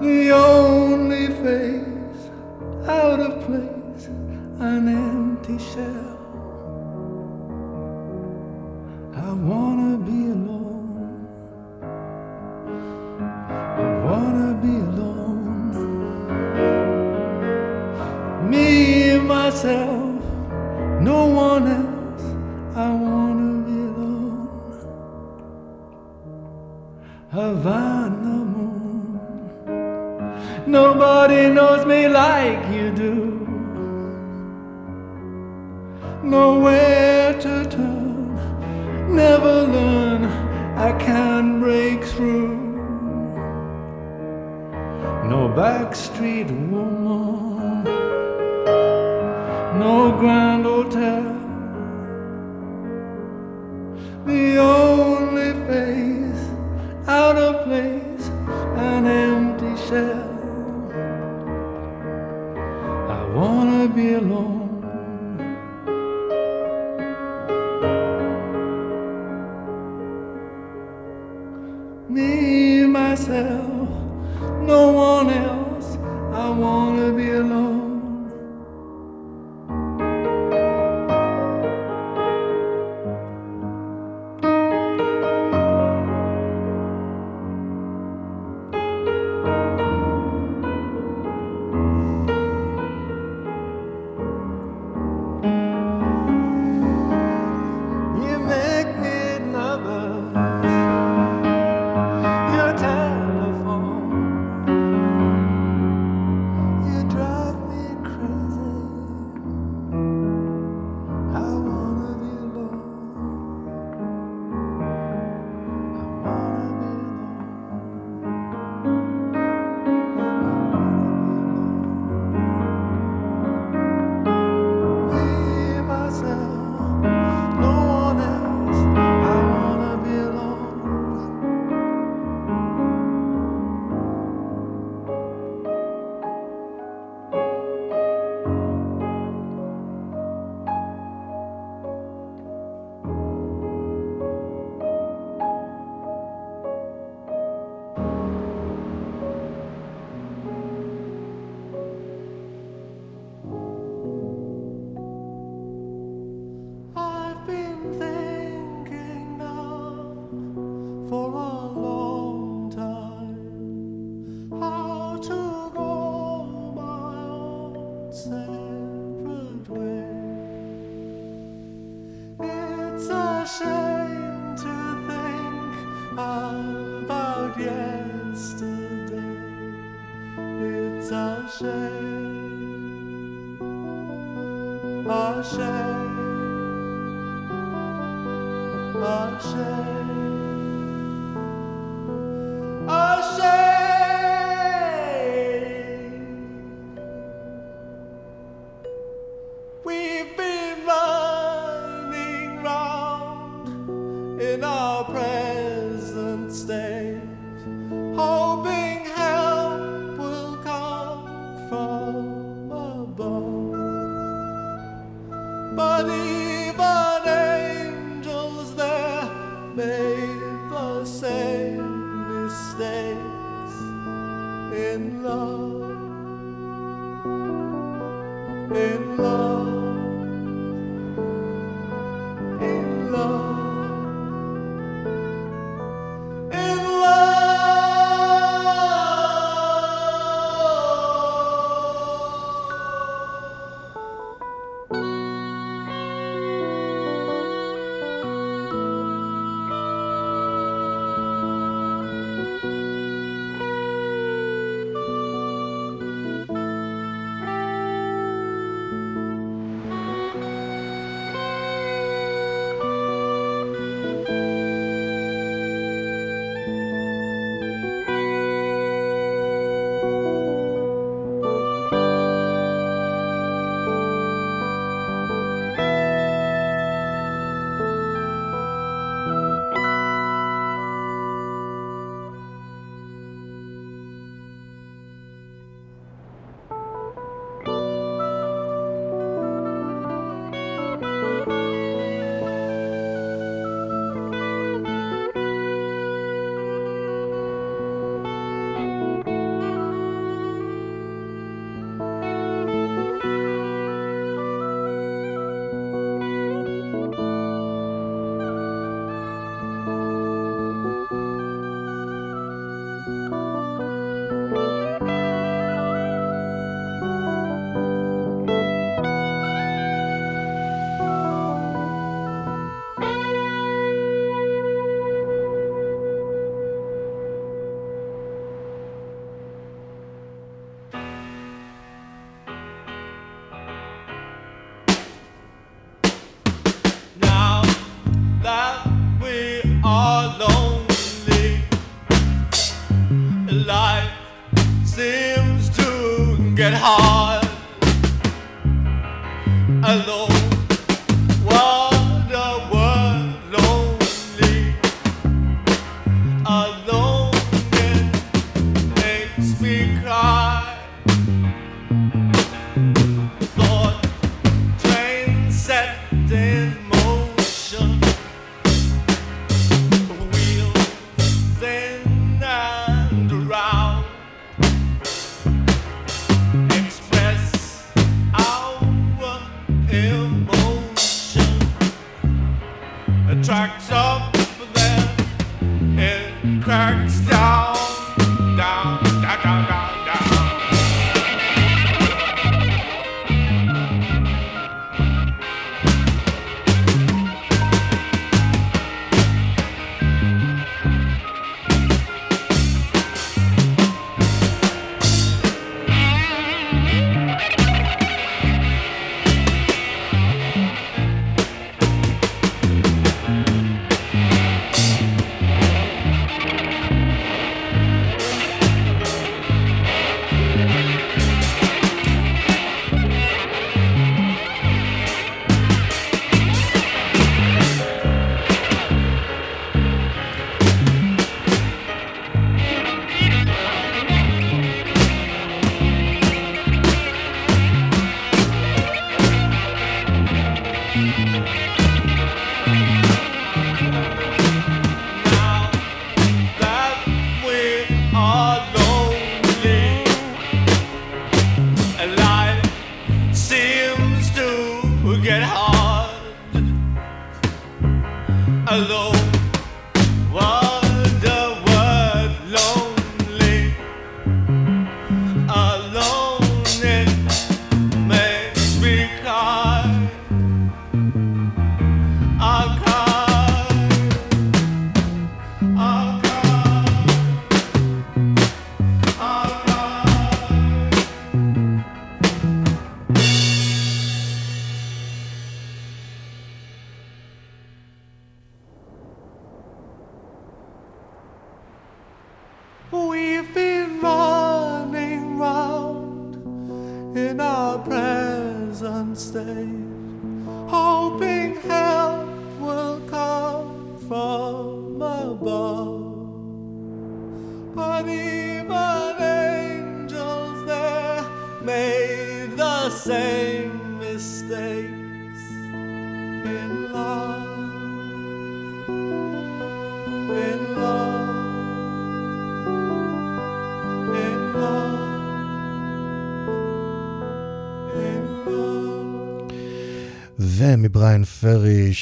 The 0.00 0.32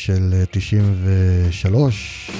של 0.05 0.35
אה, 0.35 0.45
93 0.51 2.31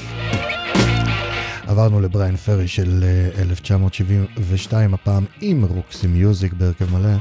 עברנו 1.67 2.01
לבריאן 2.01 2.37
פרי 2.37 2.69
של 2.69 3.05
אה, 3.05 3.43
1972, 3.43 4.95
הפעם 4.95 5.25
עם 5.41 5.65
רוקסי 5.65 6.07
מיוזיק 6.07 6.53
בהרכב 6.53 6.93
מלא. 6.93 7.17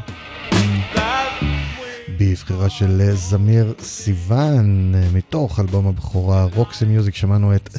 בבחירה 2.19 2.69
של 2.69 3.01
אה, 3.01 3.15
זמיר 3.15 3.73
סיוון, 3.79 4.95
אה, 4.95 5.07
מתוך 5.13 5.59
אלבום 5.59 5.87
הבכורה 5.87 6.43
רוקסי 6.43 6.85
מיוזיק 6.85 7.15
שמענו 7.15 7.55
את 7.55 7.69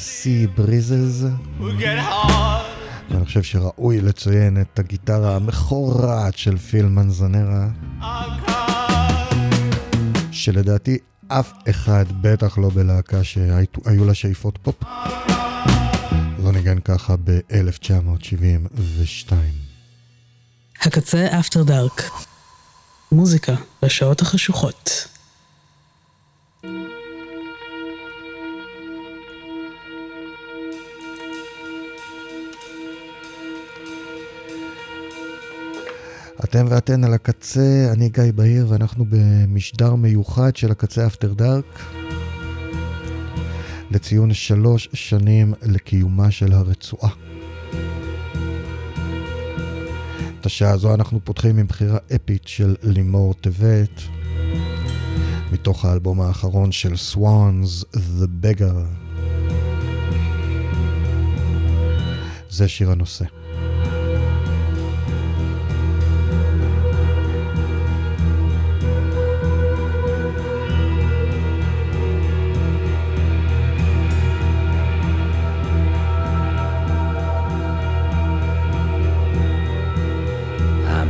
get 1.60 2.10
hard. 2.10 3.10
ואני 3.10 3.24
חושב 3.24 3.42
שראוי 3.42 4.00
לציין 4.00 4.60
את 4.60 4.78
הגיטרה 4.78 5.36
המכורעת 5.36 6.36
של 6.36 6.58
פיל 6.58 6.86
מנזנרה, 6.86 7.68
שלדעתי 10.30 10.98
אף 11.28 11.52
אחד, 11.70 12.04
בטח 12.20 12.58
לא 12.58 12.70
בלהקה 12.70 13.24
שהיו 13.24 14.04
לה 14.06 14.14
שאיפות 14.14 14.58
פופ, 14.62 14.76
לא 16.38 16.52
ניגן 16.52 16.80
ככה 16.80 17.16
ב-1972. 17.24 19.32
הקצה 20.80 21.26
אפטר 21.40 21.62
דארק. 21.62 22.10
מוזיקה 23.12 23.54
לשעות 23.82 24.22
החשוכות. 24.22 25.08
אתם 36.44 36.66
ואתן 36.68 37.04
על 37.04 37.14
הקצה, 37.14 37.88
אני 37.92 38.08
גיא 38.08 38.32
בהיר 38.34 38.66
ואנחנו 38.68 39.04
במשדר 39.08 39.94
מיוחד 39.94 40.56
של 40.56 40.70
הקצה 40.70 41.06
אפטר 41.06 41.32
דארק 41.32 41.80
לציון 43.90 44.34
שלוש 44.34 44.88
שנים 44.92 45.54
לקיומה 45.62 46.30
של 46.30 46.52
הרצועה. 46.52 47.10
את 50.40 50.46
השעה 50.46 50.70
הזו 50.70 50.94
אנחנו 50.94 51.20
פותחים 51.24 51.58
עם 51.58 51.66
בחירה 51.66 51.98
אפית 52.14 52.48
של 52.48 52.76
לימור 52.82 53.34
טבת 53.34 54.00
מתוך 55.52 55.84
האלבום 55.84 56.20
האחרון 56.20 56.72
של 56.72 56.96
סוואנס, 56.96 57.84
The 57.94 58.44
Beggar. 58.44 59.04
זה 62.50 62.68
שיר 62.68 62.90
הנושא. 62.90 63.24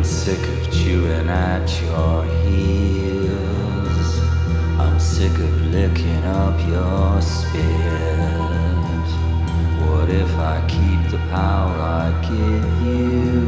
Sick 0.04 0.46
of 0.48 0.70
chewing 0.70 1.28
at 1.30 1.80
your 1.82 2.24
heels. 2.44 4.20
I'm 4.78 5.00
sick 5.00 5.32
of 5.32 5.62
licking 5.72 6.24
up 6.24 6.60
your 6.68 7.22
spit. 7.22 7.64
What 9.80 10.10
if 10.10 10.30
I 10.36 10.60
keep 10.68 11.10
the 11.10 11.18
power 11.30 11.80
I 11.80 12.12
give 12.20 12.82
you? 12.86 13.40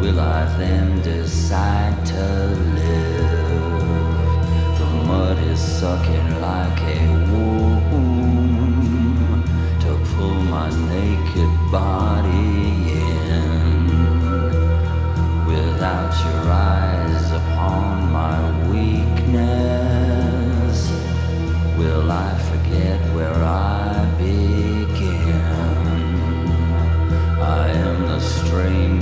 Will 0.00 0.18
I 0.18 0.44
then 0.56 1.02
decide 1.02 2.06
to 2.06 2.24
live? 2.80 3.48
The 4.78 4.86
mud 5.06 5.38
is 5.44 5.60
sucking 5.60 6.40
like 6.40 6.80
a 6.80 7.00
womb 7.30 8.56
to 9.80 9.90
pull 10.14 10.40
my 10.56 10.68
naked 10.88 11.52
body. 11.70 12.45
out 15.86 16.10
your 16.26 16.50
eyes 16.50 17.30
upon 17.30 18.10
my 18.10 18.42
weakness, 18.72 20.78
will 21.78 22.10
I 22.10 22.36
forget 22.50 22.98
where 23.14 23.34
I 23.34 24.04
began? 24.18 24.96
I 27.40 27.70
am 27.70 28.02
the 28.02 28.20
stranger. 28.20 28.95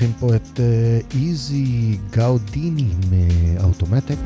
מארחים 0.00 0.18
פה 0.20 0.36
את 0.36 0.60
אה, 0.60 0.98
איזי 1.14 1.98
גאודיני 2.10 2.88
מאוטומטק 3.10 4.16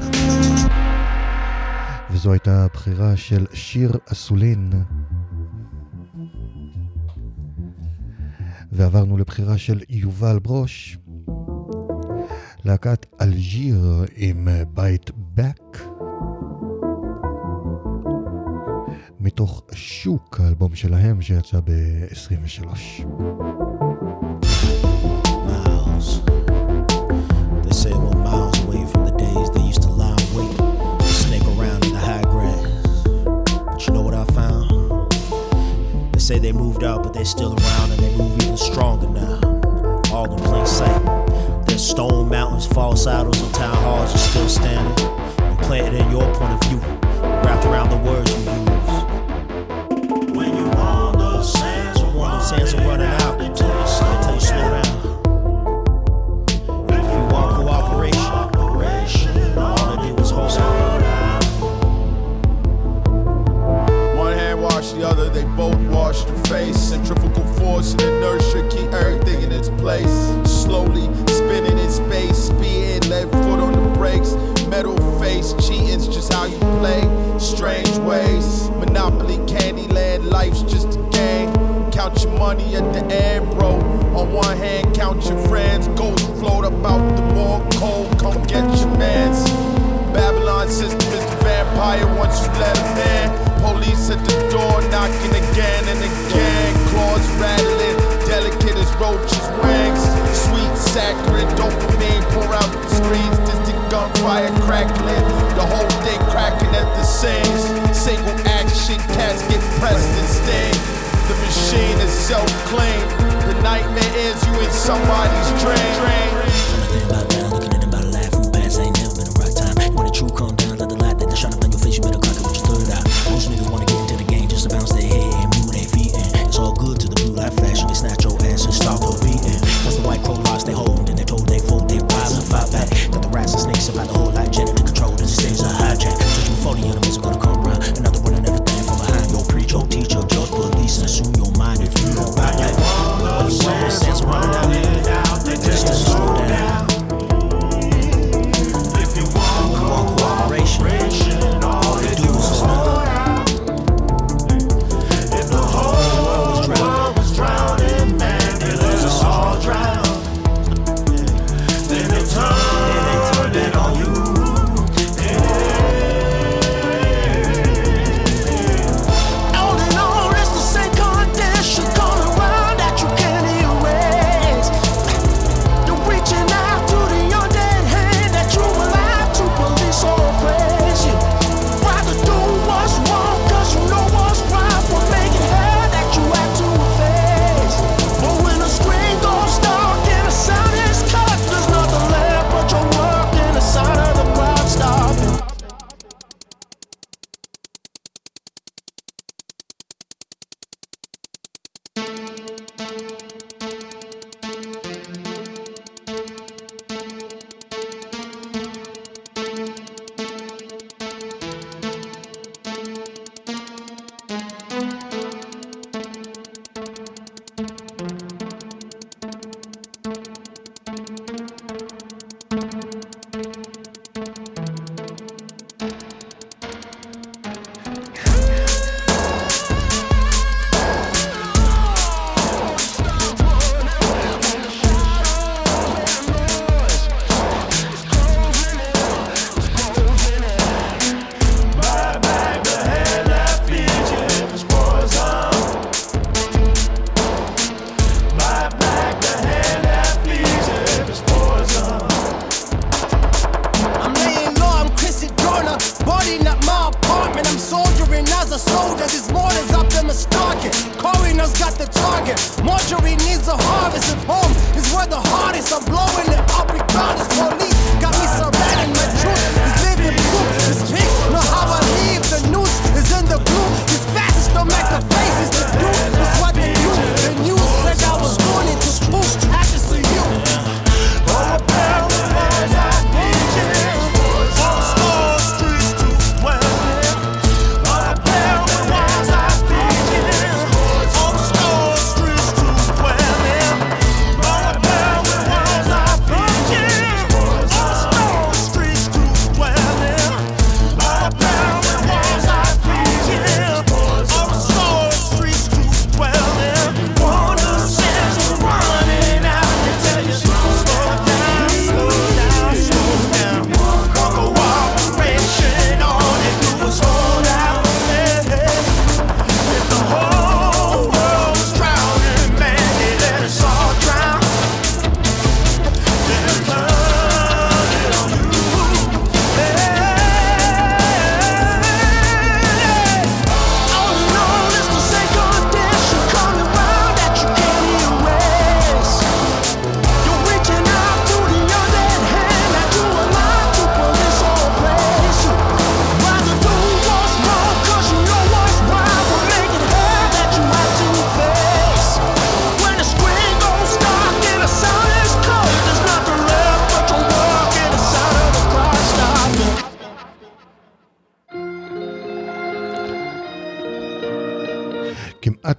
וזו 2.11 2.33
הייתה 2.33 2.65
הבחירה 2.65 3.17
של 3.17 3.47
שיר 3.53 3.93
אסולין. 4.13 4.73
ועברנו 8.73 9.17
לבחירה 9.19 9.59
של 9.59 9.81
יובל 9.89 10.39
ברוש. 10.39 10.99
להקת 12.65 13.07
אלג'יר 13.21 14.05
עם 14.17 14.49
בית 14.75 15.11
בק. 15.35 15.79
מתוך 19.21 19.63
שוק 19.73 20.41
האלבום 20.41 20.75
שלהם 20.75 21.23
שיצא 21.23 21.61
ב-23. 21.61 23.05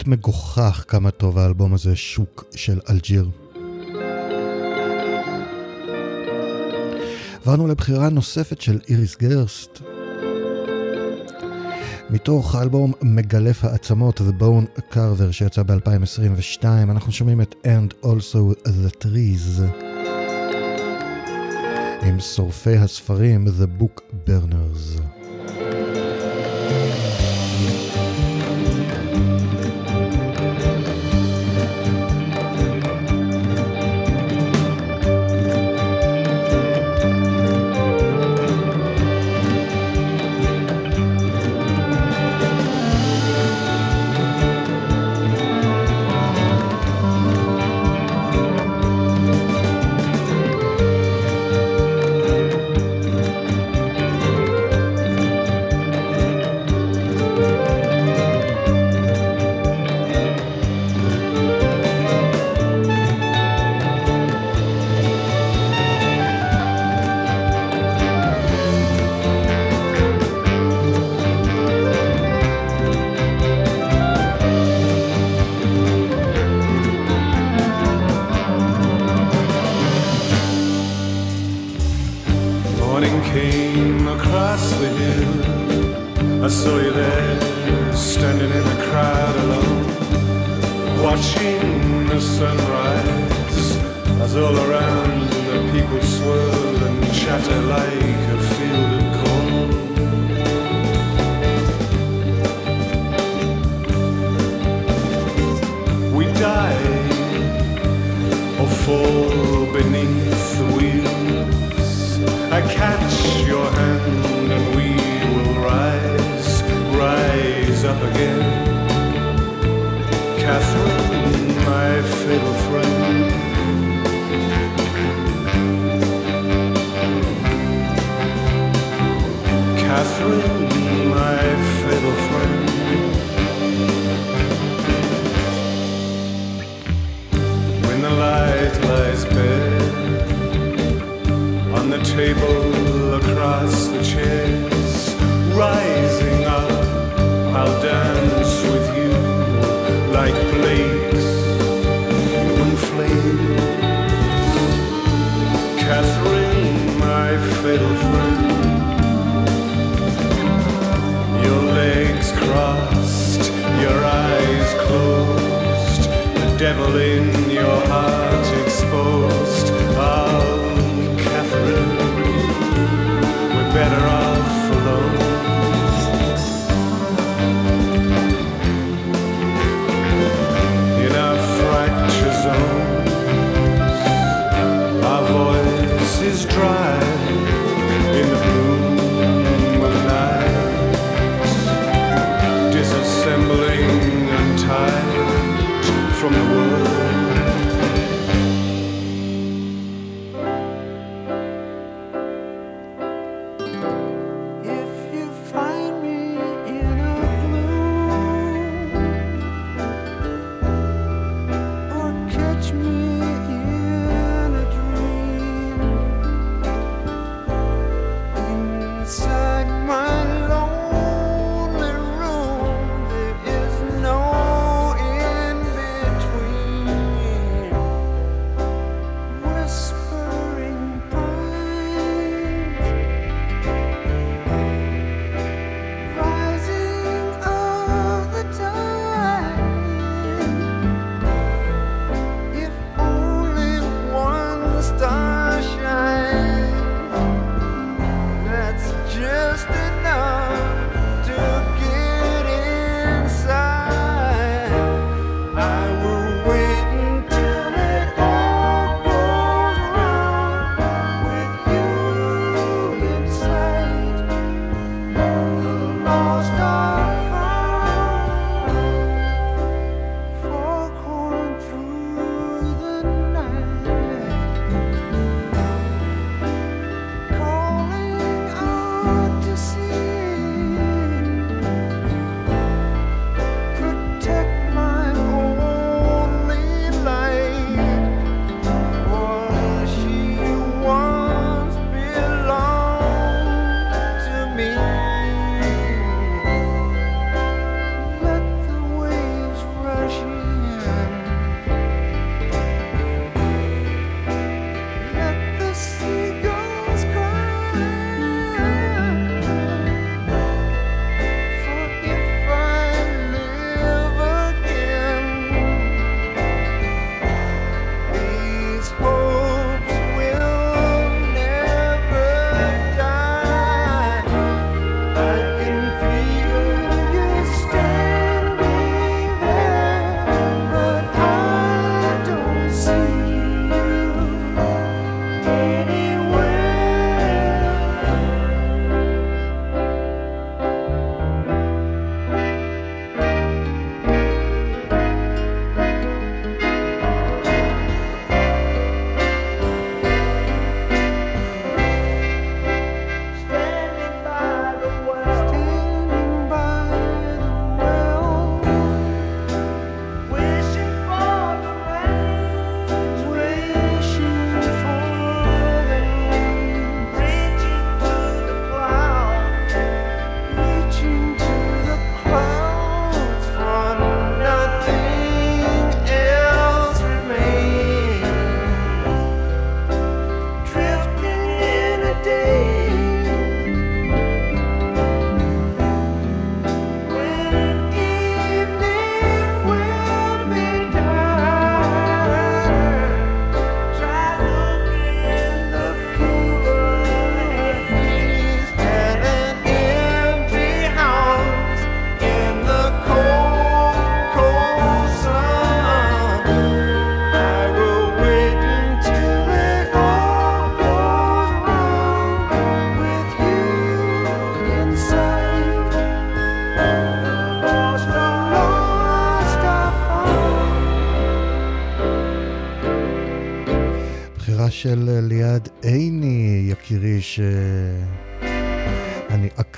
מגוחך 0.08 0.86
כמה 0.88 1.12
טוב 1.12 1.38
האלבום 1.38 1.74
הזה, 1.74 1.96
שוק 1.96 2.44
של 2.56 2.80
אלג'יר. 2.90 3.30
עברנו 7.42 7.68
לבחירה 7.68 8.10
נוספת 8.10 8.62
של 8.62 8.80
איריס 8.90 9.16
גרסט. 9.16 9.82
מתוך 12.10 12.56
האלבום 12.56 12.94
מגלף 13.02 13.64
העצמות 13.64 14.22
The 14.22 14.42
Bone 14.42 14.94
Carver 14.94 15.32
שיצא 15.32 15.64
ב-2022, 15.64 16.64
אנחנו 16.64 17.12
שומעים 17.12 17.42
את 17.42 17.56
And 17.64 18.06
Also 18.06 18.68
The 18.68 19.04
Trees 19.04 19.62
עם 22.02 22.20
שורפי 22.20 22.78
הספרים 22.78 23.48
The 23.48 23.82
Book 23.82 24.02
Burners. 24.28 24.95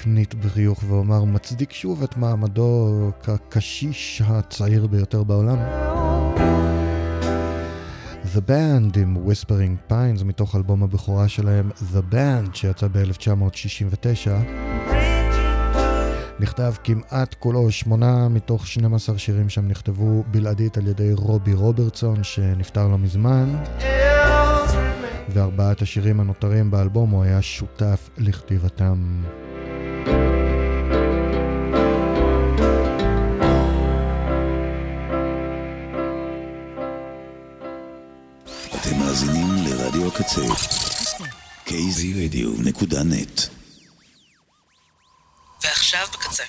אקנית 0.08 0.36
בחיוך 0.36 0.84
ואומר, 0.88 1.24
מצדיק 1.24 1.72
שוב 1.72 2.04
את 2.04 2.18
מעמדו 2.18 3.12
כקשיש 3.24 4.22
הצעיר 4.26 4.88
ביותר 4.88 5.24
בעולם. 5.24 5.58
The 8.36 8.50
Band 8.50 9.00
עם 9.00 9.18
Whispering 9.28 9.92
Pines 9.92 10.24
מתוך 10.24 10.56
אלבום 10.56 10.84
הבכורה 10.84 11.28
שלהם 11.28 11.72
The 11.94 12.14
Band 12.14 12.50
שיצא 12.54 12.88
ב-1969. 12.88 14.30
נכתב 16.40 16.74
כמעט 16.84 17.36
כולו, 17.40 17.72
שמונה 17.72 18.28
מתוך 18.30 18.68
12 18.68 19.18
שירים 19.18 19.50
שם 19.50 19.68
נכתבו 19.68 20.24
בלעדית 20.32 20.78
על 20.78 20.88
ידי 20.88 21.14
רובי 21.14 21.54
רוברטסון 21.54 22.24
שנפטר 22.24 22.88
לא 22.88 22.98
מזמן. 22.98 23.56
וארבעת 25.30 25.82
השירים 25.82 26.20
הנותרים 26.20 26.72
באלבום 26.72 27.10
הוא 27.10 27.24
היה 27.24 27.42
שותף 27.42 28.10
לכתיבתם. 28.18 29.24
kzradio.net 41.66 43.42
ועכשיו 45.64 46.08
בקצה. 46.14 46.44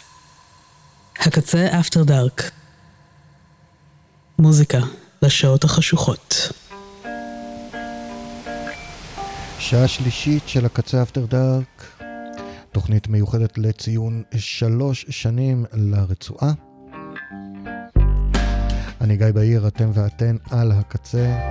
הקצה 1.19 1.81
אפטר 1.81 2.03
דארק. 2.03 2.51
מוזיקה 4.39 4.79
לשעות 5.23 5.65
החשוכות. 5.65 6.53
שעה 9.59 9.89
שלישית 9.89 10.49
של 10.49 10.67
הקצה 10.67 11.03
אפטר 11.03 11.27
דארק, 11.27 11.98
תוכנית 12.73 13.09
מיוחדת 13.09 13.59
לציון 13.59 14.23
שלוש 14.37 15.07
שנים 15.09 15.65
לרצועה. 15.73 16.53
אני 19.01 19.17
גיא 19.17 19.27
בהיר, 19.35 19.69
אתם 19.69 19.91
ואתן 19.95 20.37
על 20.51 20.73
הקצה. 20.73 21.49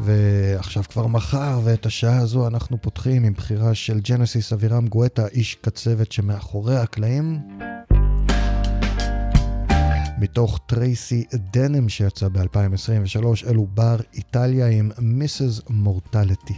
ועכשיו 0.00 0.82
כבר 0.82 1.06
מחר, 1.06 1.60
ואת 1.64 1.86
השעה 1.86 2.18
הזו 2.18 2.46
אנחנו 2.46 2.82
פותחים 2.82 3.24
עם 3.24 3.32
בחירה 3.32 3.74
של 3.74 4.00
ג'נסיס 4.00 4.52
אבירם 4.52 4.86
גואטה, 4.86 5.26
איש 5.26 5.54
קצבת 5.54 6.12
שמאחורי 6.12 6.76
הקלעים. 6.76 7.40
מתוך 10.18 10.60
טרייסי 10.66 11.24
דנם 11.52 11.88
שיצא 11.88 12.28
ב-2023, 12.28 13.24
אלו 13.46 13.66
בר 13.74 13.96
איטליה 14.14 14.66
עם 14.66 14.90
מיסס 14.98 15.60
מורטליטי. 15.68 16.54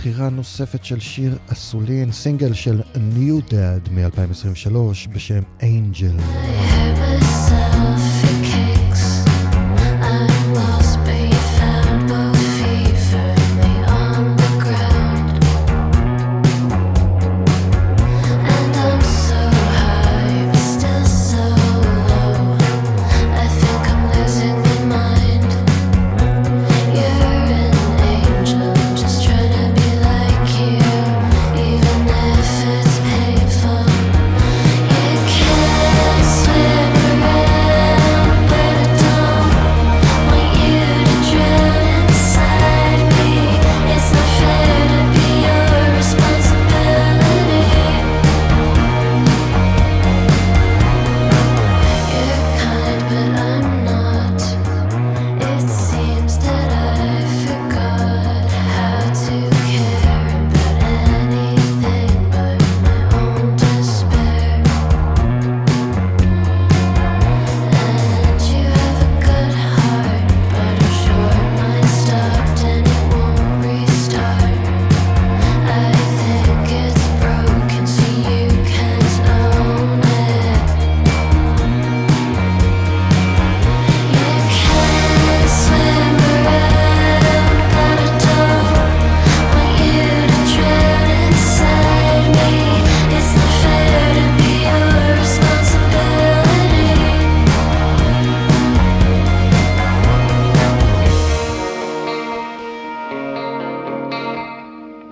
לבחירה 0.00 0.28
נוספת 0.28 0.84
של 0.84 1.00
שיר 1.00 1.38
אסולין, 1.52 2.12
סינגל 2.12 2.52
של 2.52 2.80
New 2.94 3.50
Dad 3.50 3.90
מ-2023 3.90 4.76
בשם 5.12 5.42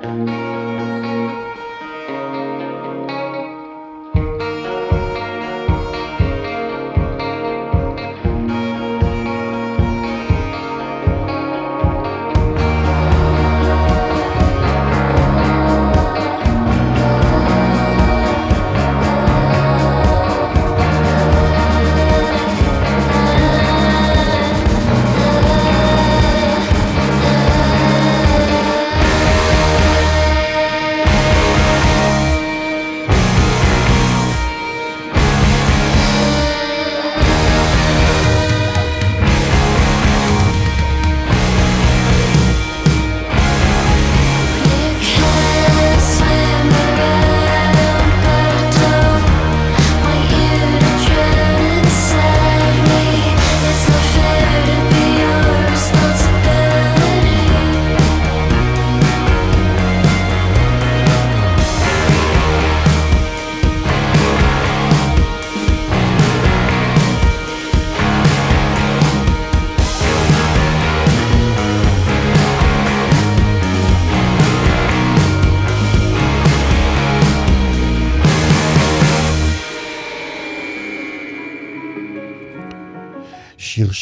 שיר 0.03 0.38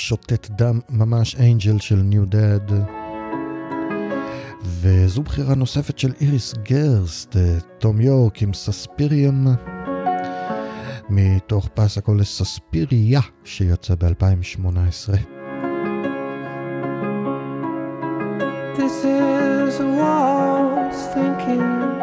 שותת 0.08 0.50
דם 0.50 0.80
ממש, 0.90 1.36
אנג'ל 1.36 1.78
של 1.78 1.96
ניו 1.96 2.26
דד. 2.26 2.70
וזו 4.64 5.22
בחירה 5.22 5.54
נוספת 5.54 5.98
של 5.98 6.12
איריס 6.20 6.54
גרסט, 6.62 7.36
תום 7.78 8.00
יורק 8.00 8.42
עם 8.42 8.54
סספיריום, 8.54 9.46
מתוך 11.10 11.68
פס 11.74 11.98
הכל 11.98 12.16
לסספיריה 12.20 13.20
שיצא 13.44 13.94
ב-2018. 13.94 15.14
This 18.78 19.04
is 19.04 19.80
a 19.80 19.88
waltz 19.98 21.00
thinking 21.14 21.95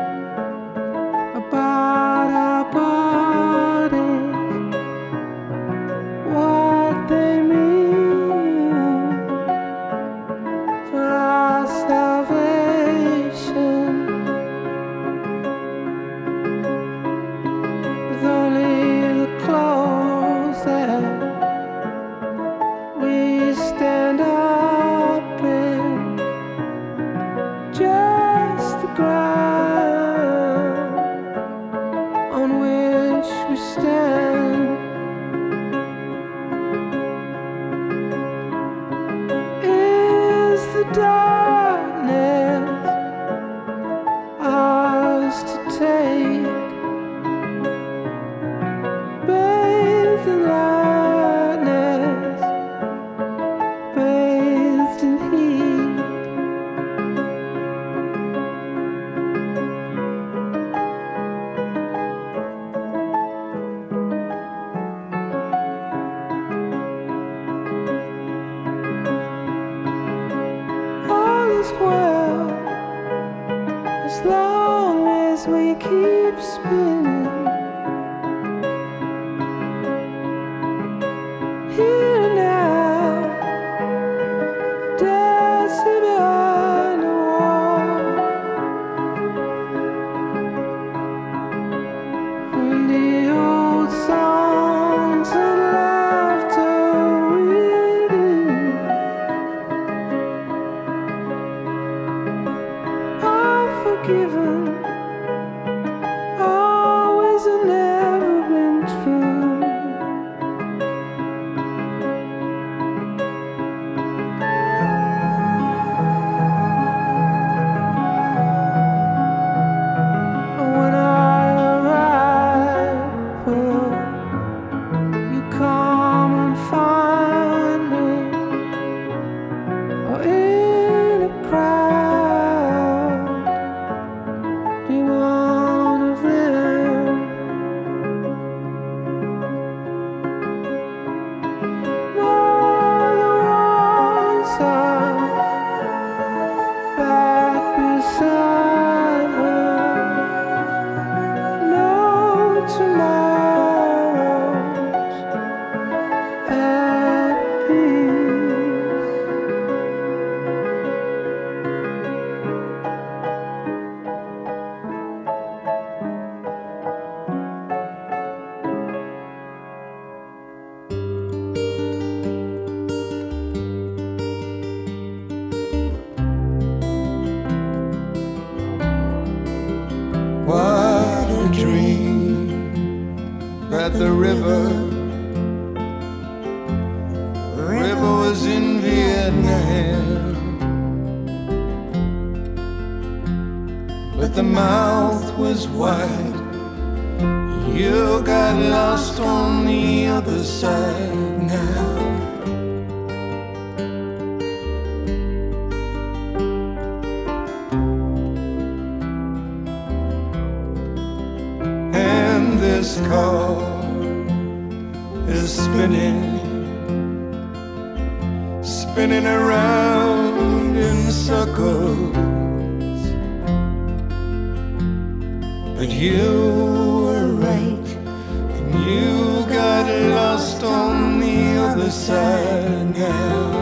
now. 231.94 233.53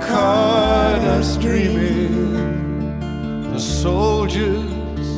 Caught 0.00 1.02
us 1.16 1.36
dreaming, 1.38 3.00
the 3.52 3.58
soldiers, 3.58 5.08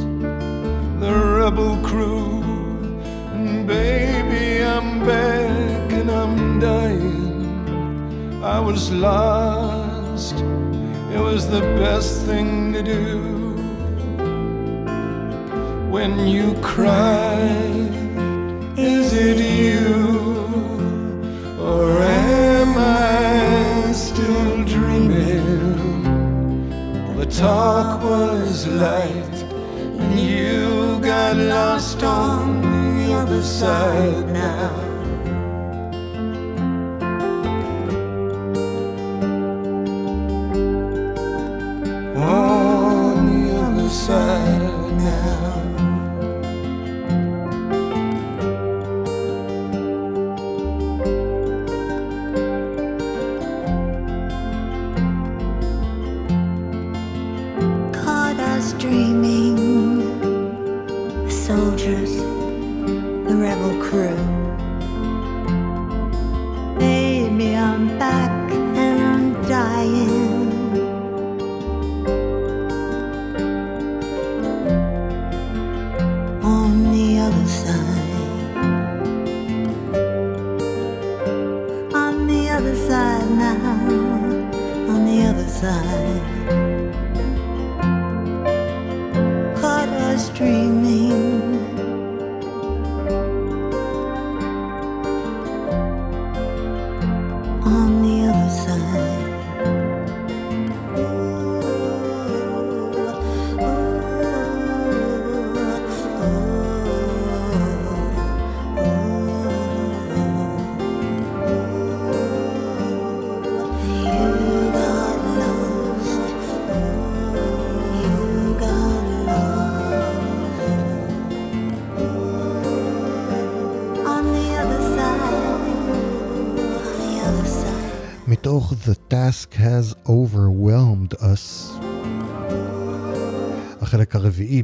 the 1.03 1.13
rebel 1.39 1.77
crew, 1.83 2.43
and 3.35 3.67
baby, 3.67 4.63
I'm 4.65 5.01
back 5.07 5.93
and 5.93 6.11
I'm 6.11 6.59
dying. 6.61 8.43
I 8.43 8.59
was 8.59 8.91
lost, 8.91 9.38
was 11.39 11.51
the 11.51 11.69
best 11.79 12.27
thing 12.27 12.73
to 12.73 12.83
do. 12.83 13.55
When 15.89 16.27
you 16.27 16.55
cried, 16.61 17.93
is 18.77 19.13
it 19.13 19.39
you? 19.39 19.95
Or 21.61 22.03
am 22.03 22.71
I 22.77 23.93
still 23.93 24.65
dreaming? 24.65 26.03
The 27.17 27.27
talk 27.27 28.03
was 28.03 28.67
light, 28.67 29.39
and 30.01 30.19
you 30.19 30.99
got 30.99 31.37
lost 31.37 32.03
on 32.03 32.63
the 32.99 33.15
other 33.15 33.43
side 33.45 34.27
now. 34.33 34.88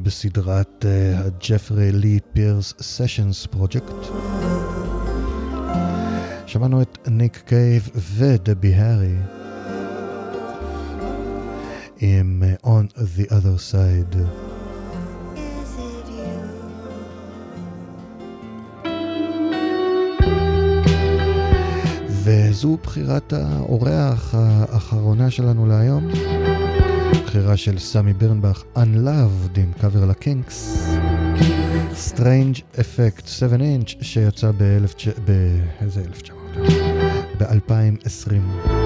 בסדרת 0.04 0.84
הג'פרי 1.14 1.92
לי 1.92 2.18
פירס 2.32 2.74
Sessions 2.80 3.46
Project. 3.46 3.94
שמענו 6.46 6.82
את 6.82 6.98
ניק 7.06 7.42
קייב 7.46 7.88
ודבי 8.16 8.74
הארי 8.74 9.16
עם 12.00 12.42
אה, 12.42 12.54
On 12.64 12.98
the 12.98 13.30
Other 13.30 13.72
Side. 13.72 14.16
וזו 22.08 22.76
בחירת 22.82 23.32
האורח 23.32 24.34
האחרונה 24.34 25.30
שלנו 25.30 25.66
להיום. 25.66 26.08
בחירה 27.34 27.56
של 27.56 27.78
סמי 27.78 28.12
ברנבך, 28.12 28.62
Unloved 28.76 29.58
עם 29.58 29.72
קאבר 29.80 30.04
לקינקס. 30.04 30.88
Strange 32.08 32.78
Effect 32.78 33.26
7 33.26 33.56
inch 33.56 34.04
שיצא 34.04 34.50
ב-1900... 34.56 35.20
באיזה 35.80 36.00
1900? 36.00 36.68
ב-2020. 37.38 38.83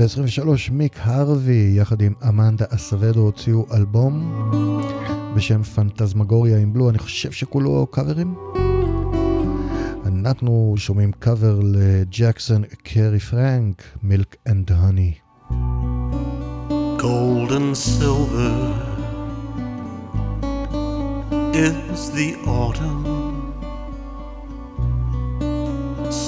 ב-2023 0.00 0.70
מיק 0.70 0.98
הרווי 1.02 1.72
יחד 1.76 2.02
עם 2.02 2.14
אמנדה 2.28 2.64
אסבדו 2.68 3.20
הוציאו 3.20 3.66
אלבום 3.74 4.32
בשם 5.36 5.62
Phantasmagoria 5.62 6.58
in 6.58 6.72
Blue, 6.72 6.90
אני 6.90 6.98
חושב 6.98 7.32
שכולו 7.32 7.86
קאברים. 7.90 8.34
אנחנו 10.06 10.74
שומעים 10.76 11.12
קאבר 11.12 11.60
לג'קסון 11.62 12.62
סי 12.82 13.18
פרנק, 13.18 13.82
Milk 14.02 14.36
and 14.48 14.70
Honey. 14.74 15.12
Gold 16.98 17.50
and 17.58 17.76
silver 17.76 18.54
is 21.66 22.00
the 22.18 22.28
autumn, 22.46 23.04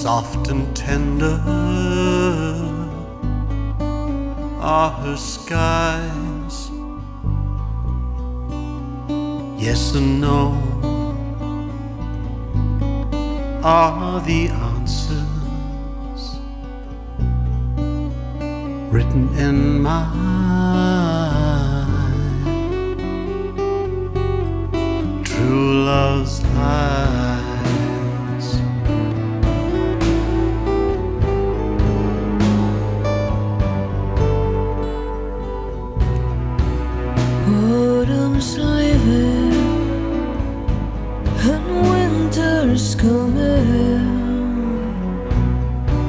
soft 0.02 0.44
and 0.52 0.64
tender 0.76 1.38
are 4.62 4.90
her 4.90 5.16
skies. 5.16 6.70
Yes 9.58 9.94
and 9.96 10.20
no 10.20 10.56
are 13.64 14.20
the 14.20 14.48
answers 14.48 15.22
written 18.92 19.28
in 19.36 19.82
my 19.82 20.06
true 25.24 25.84
love's 25.84 26.40
eyes. 26.54 27.31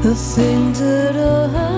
The 0.04 0.14
things 0.14 0.82
that 0.82 1.16
I've 1.16 1.73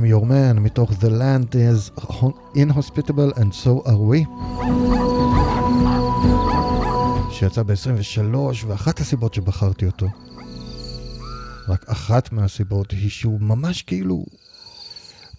I'm 0.00 0.02
Your 0.02 0.24
Man 0.24 0.60
מתוך 0.60 0.90
The 0.90 1.08
Land 1.08 1.54
is 1.54 1.90
Inhospitable 2.56 3.38
and 3.38 3.52
So 3.64 3.86
Are 3.86 4.00
We 4.10 4.28
שיצא 7.30 7.62
ב-23 7.62 8.36
ואחת 8.66 9.00
הסיבות 9.00 9.34
שבחרתי 9.34 9.86
אותו 9.86 10.06
רק 11.68 11.88
אחת 11.88 12.32
מהסיבות 12.32 12.90
היא 12.90 13.10
שהוא 13.10 13.40
ממש 13.40 13.82
כאילו 13.82 14.24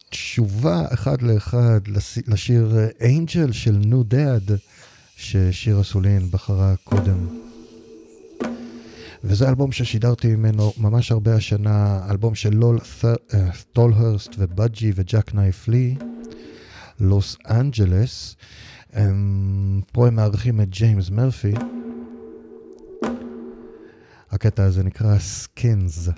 תשובה 0.09 0.85
אחד 0.93 1.21
לאחד 1.21 1.79
לשיר 2.27 2.77
אינג'ל 2.99 3.51
של 3.51 3.79
נו 3.85 4.03
דאד 4.03 4.51
ששירה 5.15 5.83
סולין 5.83 6.31
בחרה 6.31 6.75
קודם. 6.83 7.50
וזה 9.23 9.49
אלבום 9.49 9.71
ששידרתי 9.71 10.35
ממנו 10.35 10.73
ממש 10.77 11.11
הרבה 11.11 11.35
השנה, 11.35 12.07
אלבום 12.09 12.35
של 12.35 12.53
לול 12.55 12.79
טולהרסט 13.53 14.35
ובאדג'י 14.37 14.91
וג'ק 14.95 15.33
נייף 15.33 15.67
לי, 15.67 15.95
לוס 16.99 17.37
אנג'לס. 17.49 18.35
הם- 18.93 19.81
פה 19.91 20.07
הם 20.07 20.15
מארחים 20.15 20.61
את 20.61 20.69
ג'יימס 20.69 21.09
מרפי. 21.09 21.53
הקטע 24.31 24.63
הזה 24.63 24.83
נקרא 24.83 25.17
Skins. 25.19 26.09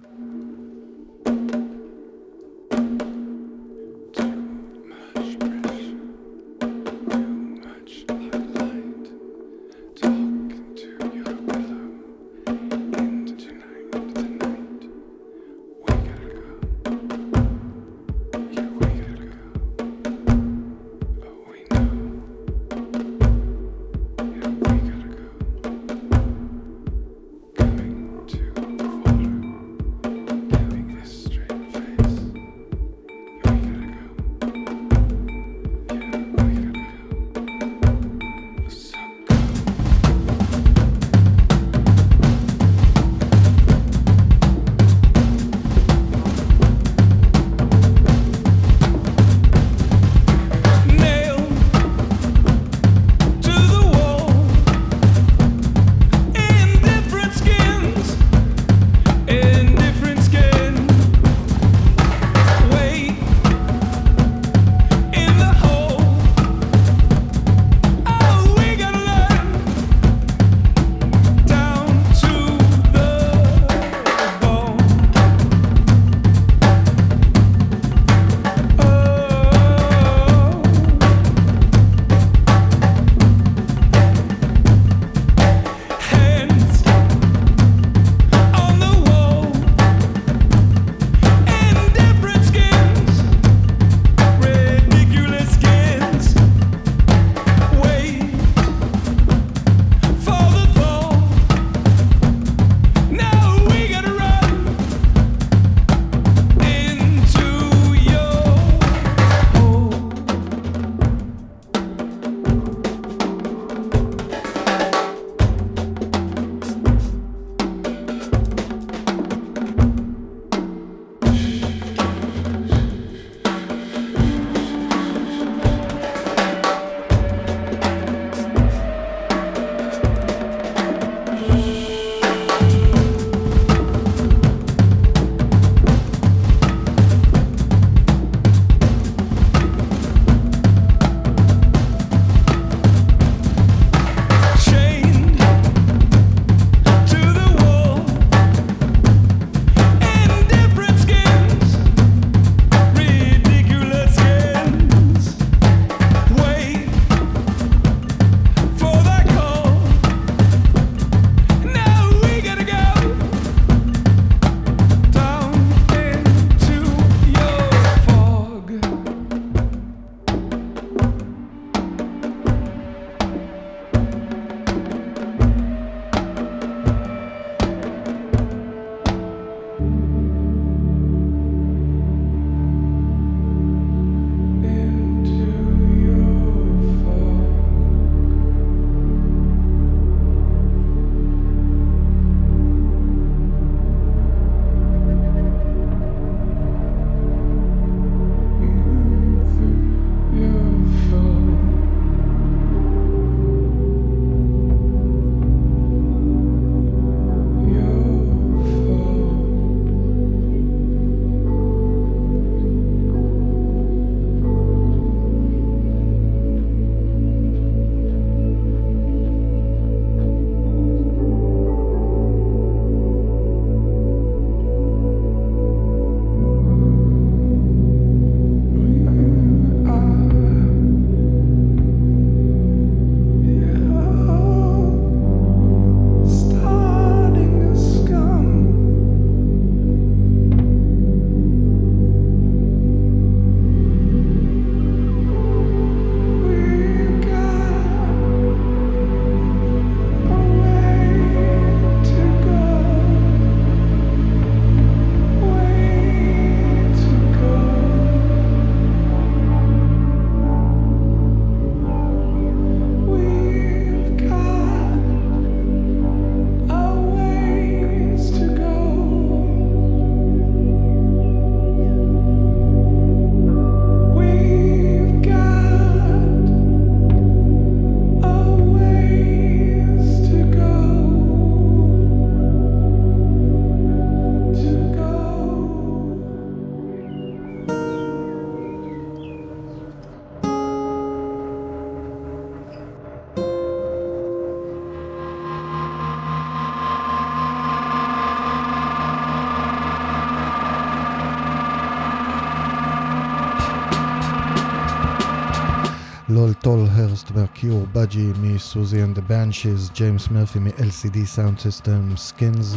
אומר 307.36 307.45
Cure 307.45 307.88
באדג'י 307.94 308.32
מ 308.42 308.48
Siouxsie 308.48 309.03
and 309.03 309.18
ה 309.18 309.25
Banshees, 309.25 309.92
ג'יימס 309.95 310.28
מרפי 310.32 310.60
מ- 310.60 311.26
LCD 311.26 311.60
Soundsystem 311.60 312.16
Skins. 312.16 312.76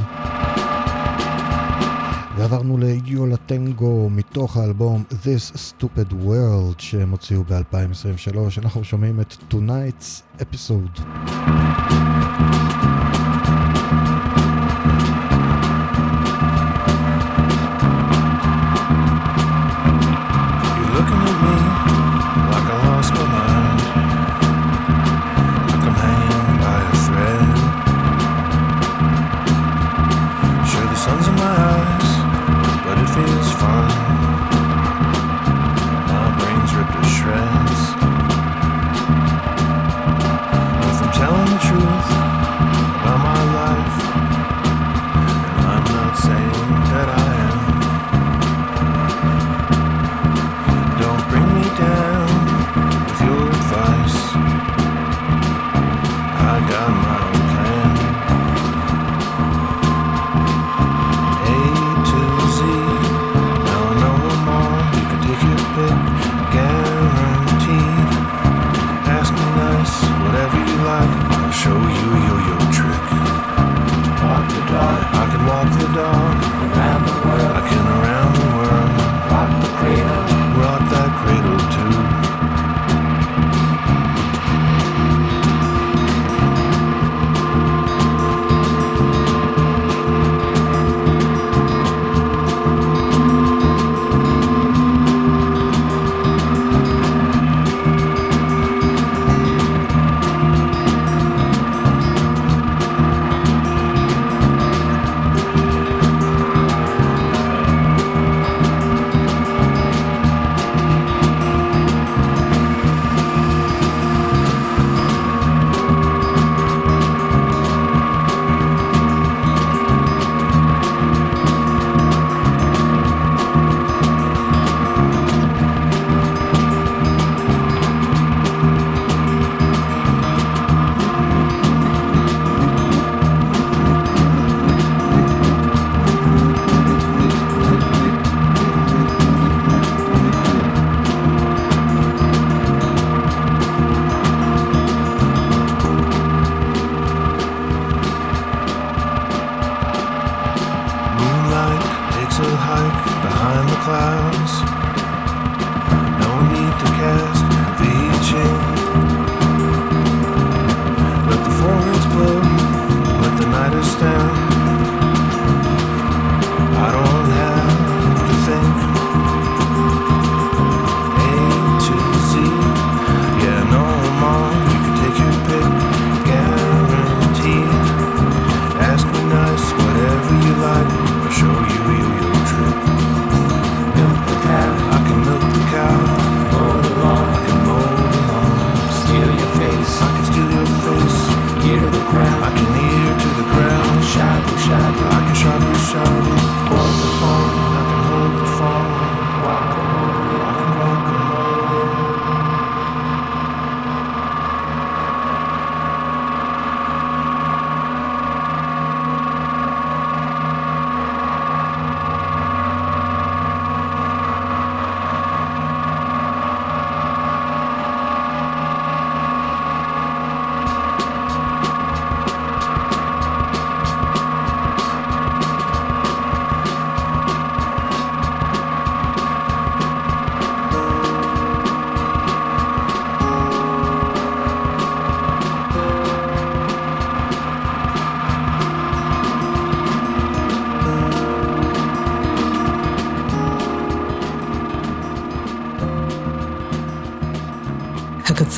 ועברנו 2.36 2.78
ליו 2.78 3.13
לה 3.13 3.36
טנגו 3.36 4.10
מתוך 4.10 4.56
האלבום 4.56 5.04
This 5.10 5.56
Stupid 5.56 6.12
World 6.12 6.78
שהם 6.78 7.10
הוציאו 7.10 7.44
ב-2023, 7.44 8.36
אנחנו 8.62 8.84
שומעים 8.84 9.20
את 9.20 9.36
Tonight's 9.50 10.40
Episode. 10.40 11.00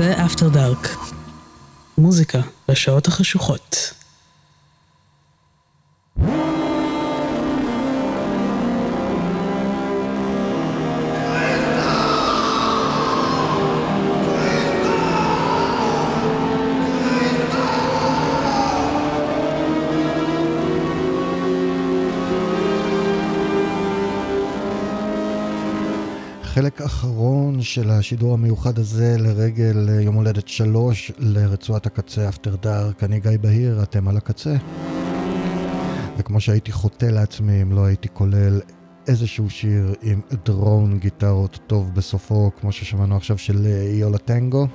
זה 0.09 0.15
After 0.15 0.55
Dark. 0.55 0.89
מוזיקה 1.99 2.39
בשעות 2.69 3.07
החשוכות. 3.07 3.58
חלק 26.55 26.81
אחרון 26.83 27.63
של 27.63 27.91
השידור 27.91 28.35
המיוחד 28.35 28.79
הזה 28.79 29.17
לרגל 29.19 29.89
אה, 29.89 30.01
יום 30.01 30.15
הולדת 30.15 30.49
שלוש 30.49 31.13
לרצועת 31.19 31.87
הקצה 31.87 32.29
אפטר 32.29 32.57
דארק. 32.57 33.05
אני 33.05 33.21
גיא 33.21 33.31
בהיר, 33.41 33.83
אתם 33.83 34.09
על 34.09 34.17
הקצה. 34.17 34.57
וכמו 36.19 36.41
שהייתי 36.41 36.73
חוטא 36.73 37.07
לעצמי 37.07 37.63
אם 37.63 37.73
לא 37.73 37.85
הייתי 37.85 38.09
כולל 38.13 38.61
איזשהו 39.09 39.51
שיר 39.51 39.95
עם 40.03 40.21
דרון 40.45 40.99
גיטרות 40.99 41.59
טוב 41.67 41.95
בסופו, 41.95 42.51
כמו 42.61 42.73
ששמענו 42.73 43.17
עכשיו 43.17 43.39
של 43.39 43.67
אה, 43.67 43.83
איולה 43.83 44.19
טנגו. 44.19 44.67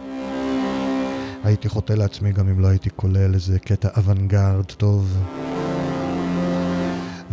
הייתי 1.44 1.70
חוטא 1.70 1.94
לעצמי 1.94 2.32
גם 2.32 2.50
אם 2.50 2.60
לא 2.60 2.68
הייתי 2.68 2.90
כולל 2.96 3.34
איזה 3.34 3.60
קטע 3.60 3.90
אוונגרד 3.98 4.66
טוב. 4.66 5.18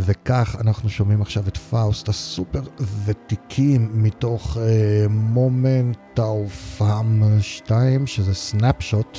וכך 0.05 0.57
אנחנו 0.61 0.89
שומעים 0.89 1.23
עכשיו 1.23 1.49
את 1.49 1.57
פאוסט 1.57 2.09
הסופר 2.09 2.63
ותיקים 3.05 3.91
מתוך 3.93 4.57
אה, 4.61 5.07
מומנט 5.09 6.19
האופם 6.19 7.23
2, 7.41 8.07
שזה 8.07 8.35
סנאפשוט, 8.35 9.19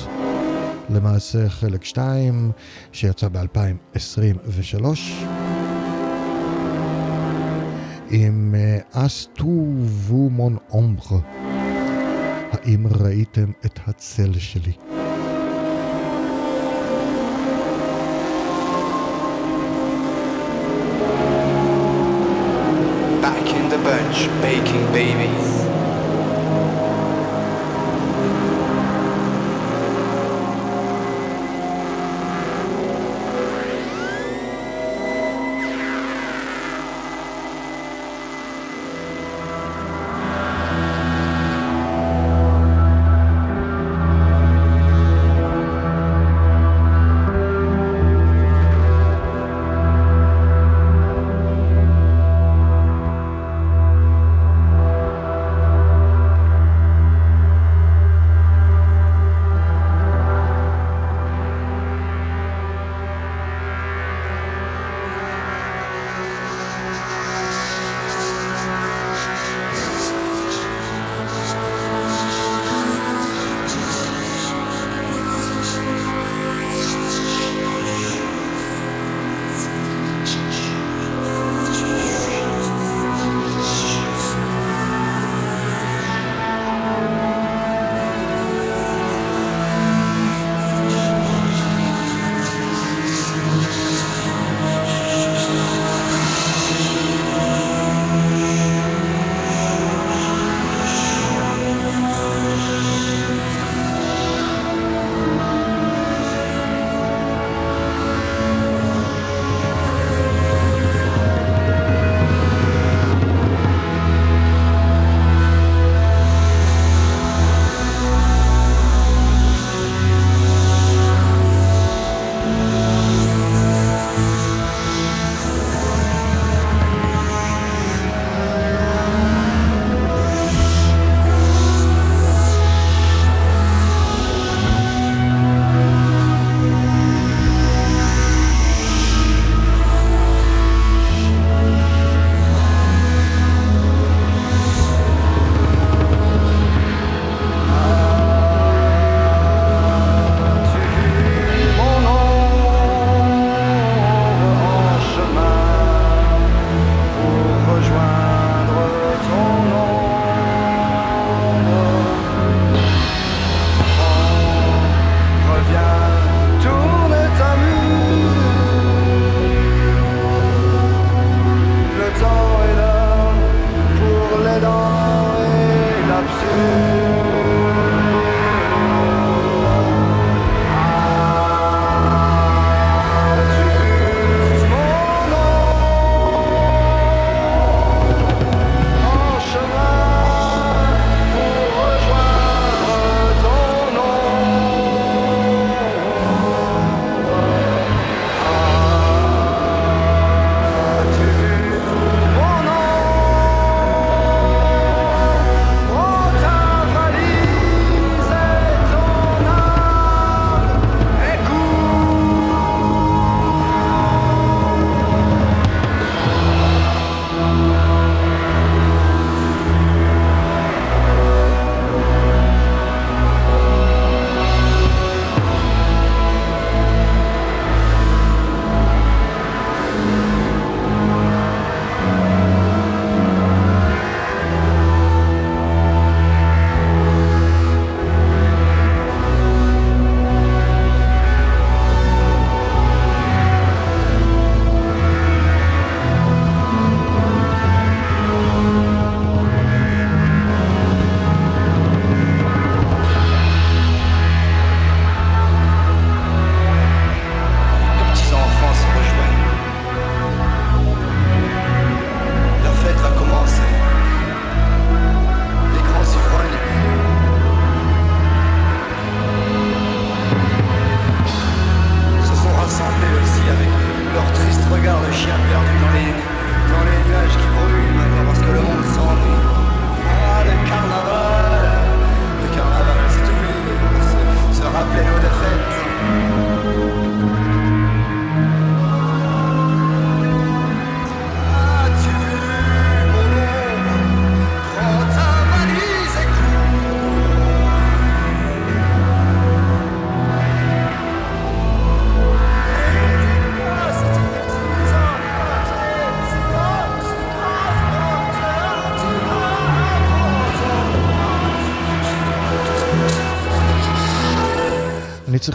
למעשה 0.90 1.48
חלק 1.48 1.84
2, 1.84 2.50
שיצא 2.92 3.28
ב-2023. 3.28 4.84
עם 8.10 8.54
אסטו 8.92 9.64
וומון 10.08 10.56
אומבר. 10.70 11.18
האם 12.52 12.86
ראיתם 12.86 13.50
את 13.66 13.78
הצל 13.86 14.38
שלי? 14.38 14.72
French 24.02 24.42
baking 24.42 24.92
babies. 24.92 25.71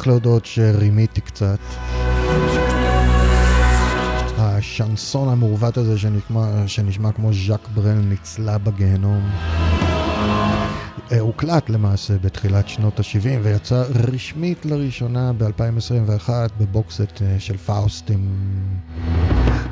להודות 0.07 0.45
שרימיתי 0.45 1.21
קצת. 1.21 1.59
השנסון 4.37 5.29
המעוות 5.29 5.77
הזה 5.77 5.97
שנשמע, 5.97 6.67
שנשמע 6.67 7.11
כמו 7.11 7.33
ז'אק 7.33 7.67
ברל 7.73 8.01
נצלה 8.09 8.57
בגיהנום. 8.57 9.29
אה, 11.11 11.19
הוקלט 11.19 11.69
למעשה 11.69 12.17
בתחילת 12.17 12.67
שנות 12.67 12.99
ה-70 12.99 13.39
ויצא 13.43 13.83
רשמית 13.95 14.65
לראשונה 14.65 15.33
ב-2021 15.33 16.29
ב 16.59 16.68
box 16.68 16.95
set 16.95 17.21
אה, 17.21 17.39
של 17.39 17.57
פאוסט 17.57 18.11
עם 18.11 18.29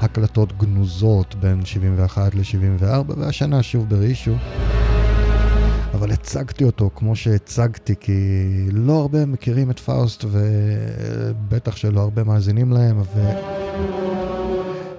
הקלטות 0.02 0.58
גנוזות 0.58 1.36
בין 1.36 1.66
71 1.66 2.36
ל-74 2.36 3.14
והשנה 3.18 3.64
שוב 3.64 3.90
ב 3.90 3.95
reissue. 3.95 4.36
אבל 5.96 6.12
הצגתי 6.12 6.64
אותו 6.64 6.90
כמו 6.96 7.16
שהצגתי 7.16 7.96
כי 8.00 8.22
לא 8.72 8.94
הרבה 8.94 9.26
מכירים 9.26 9.72
את 9.72 9.80
פאוסט 9.80 10.26
ובטח 10.32 11.76
שלא 11.76 12.00
הרבה 12.00 12.24
מאזינים 12.24 12.72
להם 12.72 13.02
ו... 13.02 13.30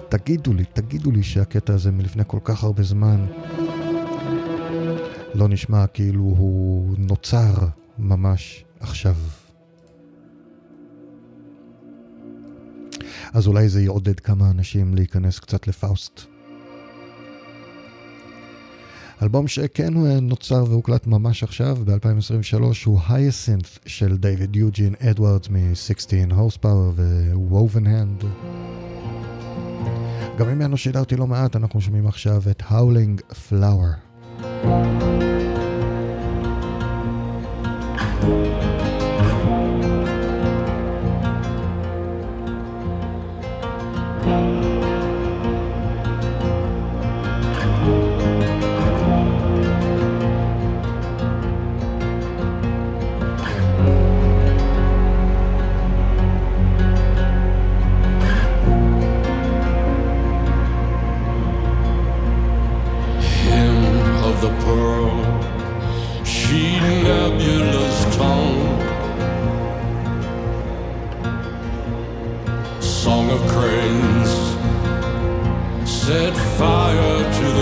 תגידו 0.09 0.53
לי, 0.53 0.63
תגידו 0.73 1.11
לי 1.11 1.23
שהקטע 1.23 1.73
הזה 1.73 1.91
מלפני 1.91 2.23
כל 2.27 2.39
כך 2.43 2.63
הרבה 2.63 2.83
זמן 2.83 3.25
לא 5.33 5.47
נשמע 5.47 5.87
כאילו 5.87 6.21
הוא 6.21 6.95
נוצר 6.97 7.53
ממש 7.97 8.65
עכשיו. 8.79 9.15
אז 13.33 13.47
אולי 13.47 13.69
זה 13.69 13.81
יעודד 13.81 14.19
כמה 14.19 14.51
אנשים 14.51 14.95
להיכנס 14.95 15.39
קצת 15.39 15.67
לפאוסט. 15.67 16.36
אלבום 19.23 19.47
שכן 19.47 19.93
נוצר 20.21 20.63
והוקלט 20.67 21.07
ממש 21.07 21.43
עכשיו, 21.43 21.77
ב-2023, 21.85 22.63
הוא 22.85 22.99
הייסינת' 23.09 23.79
של 23.85 24.17
דיוויד 24.17 24.55
יוג'ין 24.55 24.95
אדוארדס 24.99 25.49
מ-16 25.49 26.33
הורספאוור 26.35 26.91
ו-woven 26.95 27.85
hand. 27.85 28.25
גם 30.37 30.47
ממנו 30.47 30.77
שידרתי 30.77 31.15
לא 31.15 31.27
מעט, 31.27 31.55
אנחנו 31.55 31.81
שומעים 31.81 32.07
עכשיו 32.07 32.41
את 32.51 32.61
Howling 32.61 33.21
Flower. 33.49 34.07
Hymn 38.21 38.76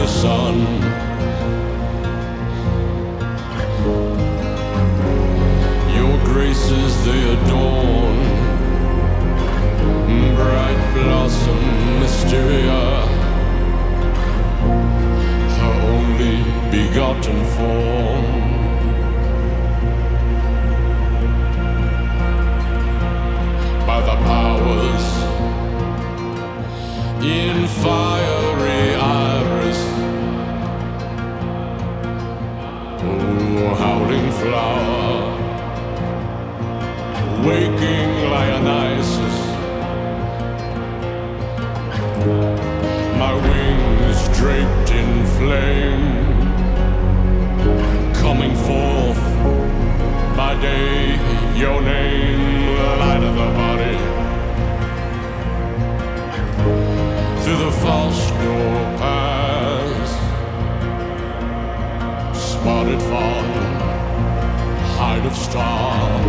the 0.05 0.11
sun. 0.11 0.57
Your 5.97 6.15
graces 6.25 6.91
they 7.05 7.21
adorn, 7.35 8.17
bright 10.35 10.81
blossom 10.93 11.63
mysteria 12.01 12.83
her 15.59 15.75
only 15.95 16.37
begotten 16.75 17.39
form. 17.55 18.25
By 23.87 23.99
the 24.09 24.17
powers 24.29 25.05
in 27.23 27.67
fiery 27.81 28.44
flower, 34.45 35.21
waking 37.47 38.09
Dionysus. 38.29 39.37
My 43.21 43.33
wings 43.45 44.19
draped 44.37 44.89
in 45.01 45.09
flame, 45.37 46.05
coming 48.13 48.55
forth 48.67 49.23
by 50.37 50.53
day, 50.61 51.17
your 51.57 51.81
name, 51.81 52.77
the 52.77 52.91
light 53.03 53.23
of 53.29 53.35
the 53.41 53.49
body. 53.61 53.97
Through 57.41 57.59
the 57.65 57.73
false 57.83 58.23
door 58.43 58.77
pass, 59.01 60.09
spotted 62.37 63.01
hide 63.01 63.54
of 65.25 65.35
star, 65.35 66.21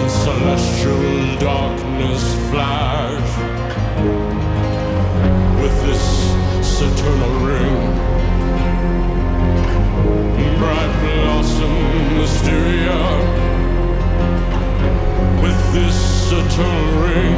in 0.00 0.08
celestial 0.08 1.38
darkness 1.38 2.34
flash 2.48 3.30
with 5.60 5.76
this 5.84 6.04
saturnal 6.76 7.34
ring. 7.46 7.76
Bright 10.58 10.92
blossom 11.02 11.74
mysteria 12.16 13.02
with 15.42 15.60
this 15.74 15.96
saturnal 16.28 17.02
ring. 17.04 17.36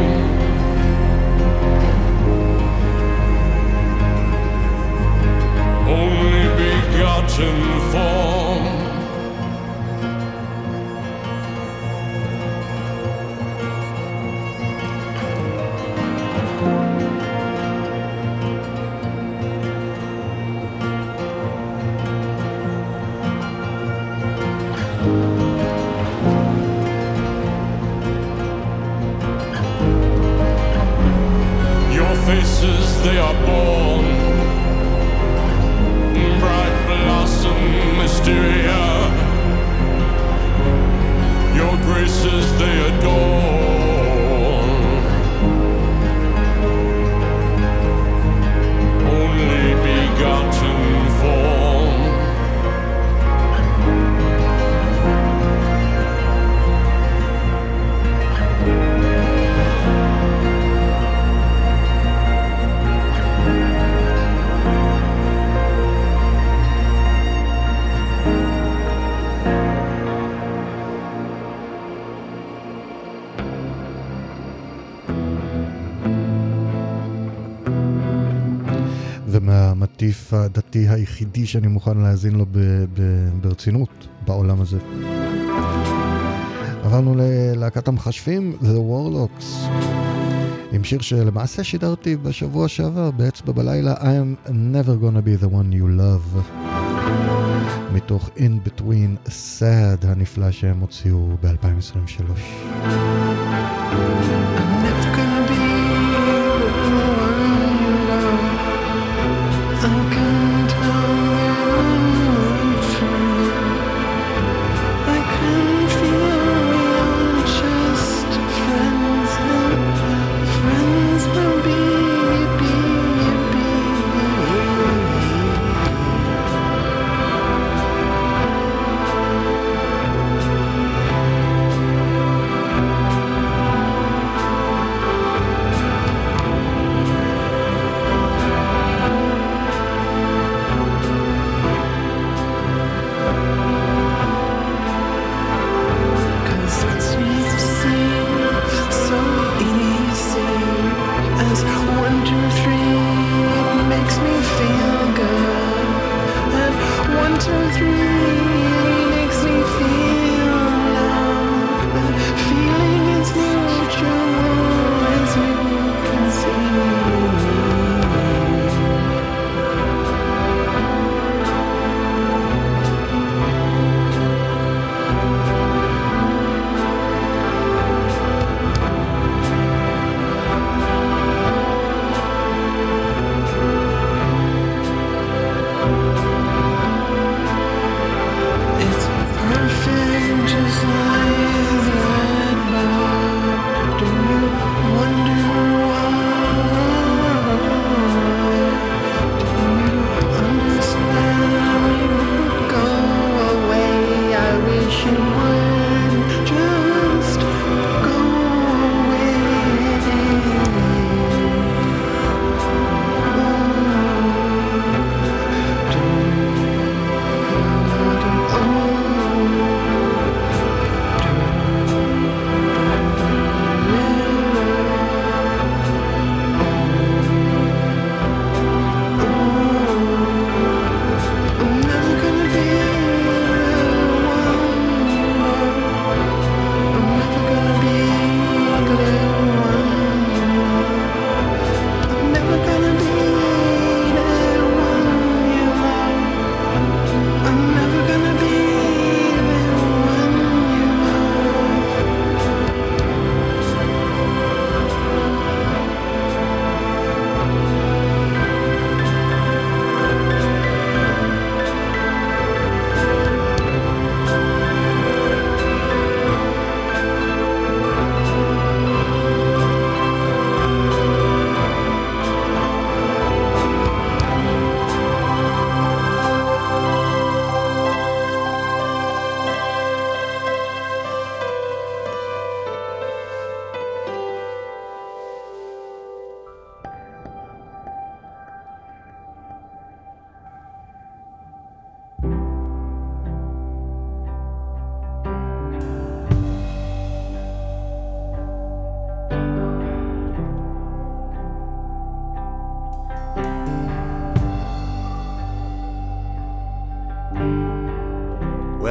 Only 5.89 6.43
begotten 6.63 7.57
form. 7.91 8.76
הדתי 80.77 80.89
היחידי 80.89 81.47
שאני 81.47 81.67
מוכן 81.67 81.99
להאזין 81.99 82.35
לו 82.35 82.47
ב- 82.51 82.85
ב- 82.95 83.29
ברצינות 83.41 84.07
בעולם 84.27 84.61
הזה. 84.61 84.79
עברנו 86.85 87.15
ללהקת 87.19 87.89
המכשפים, 87.89 88.57
The 88.63 88.65
Warlocks, 88.65 89.45
עם 90.73 90.85
שיר 90.85 91.01
שלמעשה 91.01 91.65
שידרתי 91.65 92.17
בשבוע 92.17 92.69
שעבר 92.69 93.11
באצבע 93.11 93.53
בלילה, 93.53 93.95
I 93.95 93.99
am 94.49 94.49
never 94.49 95.03
gonna 95.03 95.23
be 95.27 95.45
the 95.45 95.49
one 95.49 95.73
you 95.73 95.87
love, 96.01 96.39
מתוך 97.93 98.31
In 98.37 98.69
Between 98.69 99.29
Sad 99.29 100.07
הנפלא 100.07 100.51
שהם 100.51 100.81
הוציאו 100.81 101.37
ב-2023. 101.43 102.23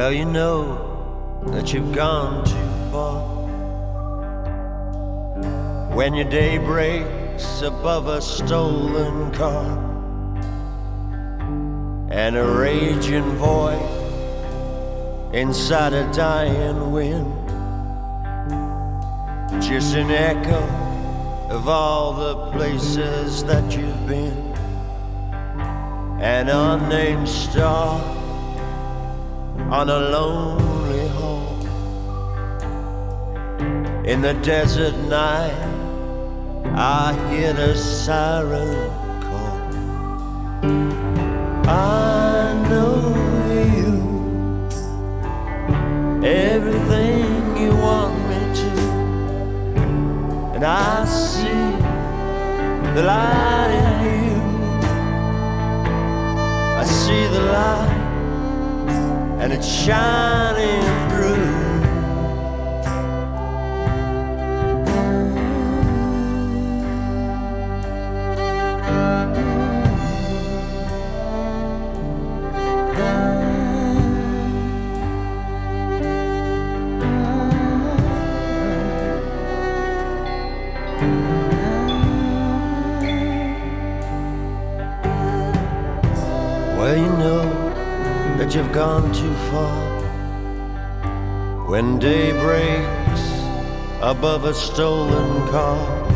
Well, 0.06 0.14
you 0.14 0.24
know 0.24 1.42
that 1.48 1.72
you've 1.74 1.92
gone 1.92 2.44
too 2.44 2.92
far. 2.92 3.26
When 5.96 6.14
your 6.14 6.30
day 6.30 6.58
breaks 6.58 7.60
above 7.62 8.06
a 8.06 8.22
stolen 8.22 9.32
car 9.32 9.66
and 12.12 12.36
a 12.36 12.44
raging 12.44 13.32
void 13.32 13.82
inside 15.34 15.92
a 15.92 16.08
dying 16.12 16.92
wind, 16.92 17.26
just 19.60 19.96
an 19.96 20.12
echo 20.12 20.62
of 21.50 21.66
all 21.66 22.12
the 22.12 22.52
places 22.52 23.42
that 23.42 23.76
you've 23.76 24.06
been, 24.06 24.54
an 26.20 26.48
unnamed 26.48 27.28
star 27.28 28.15
on 29.70 29.88
a 29.90 29.98
lonely 29.98 31.08
home 31.08 31.66
in 34.04 34.22
the 34.22 34.34
desert 34.34 34.96
night. 35.08 35.52
I 36.76 37.12
hear 37.30 37.52
the 37.52 37.74
siren 37.74 39.05
a 94.46 94.54
stolen 94.54 95.48
car 95.48 96.06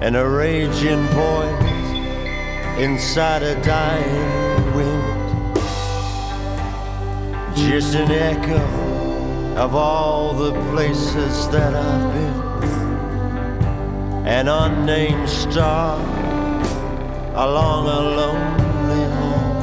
and 0.00 0.14
a 0.14 0.24
raging 0.24 1.02
voice 1.08 1.90
inside 2.78 3.42
a 3.42 3.60
dying 3.64 4.74
wind, 4.76 5.56
just 7.56 7.96
an 7.96 8.12
echo 8.12 8.62
of 9.56 9.74
all 9.74 10.32
the 10.32 10.52
places 10.70 11.48
that 11.48 11.74
I've 11.74 12.12
been, 12.14 12.40
an 14.28 14.46
unnamed 14.46 15.28
star 15.28 15.98
along 17.34 17.88
a 17.88 18.00
lonely 18.20 19.04
home 19.18 19.58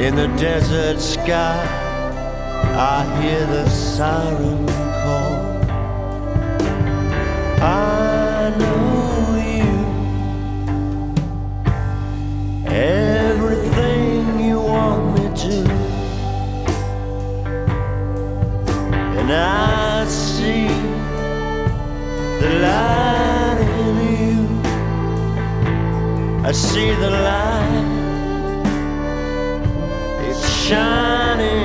in 0.00 0.16
the 0.16 0.28
desert 0.38 0.98
sky. 0.98 1.67
I 2.80 3.04
hear 3.20 3.44
the 3.44 3.68
siren 3.68 4.66
call. 5.02 5.34
I 7.60 8.54
know 8.56 9.34
you, 9.52 9.74
everything 12.68 14.38
you 14.38 14.60
want 14.60 15.02
me 15.16 15.24
to, 15.42 15.56
and 19.18 19.28
I 19.32 20.04
see 20.06 20.68
the 22.38 22.50
light 22.62 23.58
in 23.80 23.96
you. 24.20 24.38
I 26.46 26.52
see 26.52 26.90
the 26.94 27.10
light, 27.10 27.86
it's 30.28 30.42
shining 30.62 31.57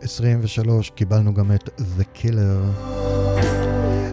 ב-2023 0.00 0.90
קיבלנו 0.94 1.34
גם 1.34 1.52
את 1.52 1.68
The 1.78 2.18
Killer, 2.18 2.82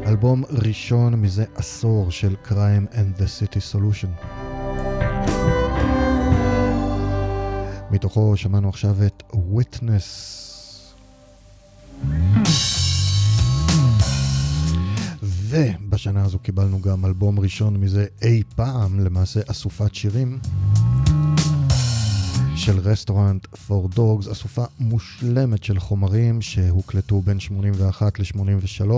אלבום 0.07 0.43
ראשון 0.49 1.13
מזה 1.13 1.45
עשור 1.55 2.11
של 2.11 2.35
Crime 2.45 2.93
and 2.93 3.21
the 3.21 3.25
City 3.39 3.75
Solution. 3.75 4.25
מתוכו 7.91 8.37
שמענו 8.37 8.69
עכשיו 8.69 8.95
את 9.05 9.23
Witness. 9.31 10.37
ובשנה 15.23 16.23
הזו 16.23 16.39
קיבלנו 16.39 16.81
גם 16.81 17.05
אלבום 17.05 17.39
ראשון 17.39 17.77
מזה 17.77 18.05
אי 18.21 18.43
פעם, 18.55 18.99
למעשה 18.99 19.39
אסופת 19.47 19.95
שירים. 19.95 20.39
של 22.67 22.79
Restaurant 22.79 23.45
for 23.45 23.89
Dogs, 23.89 24.27
אסופה 24.27 24.63
מושלמת 24.79 25.63
של 25.63 25.79
חומרים 25.79 26.41
שהוקלטו 26.41 27.21
בין 27.21 27.39
81 27.39 28.19
ל-83, 28.19 28.91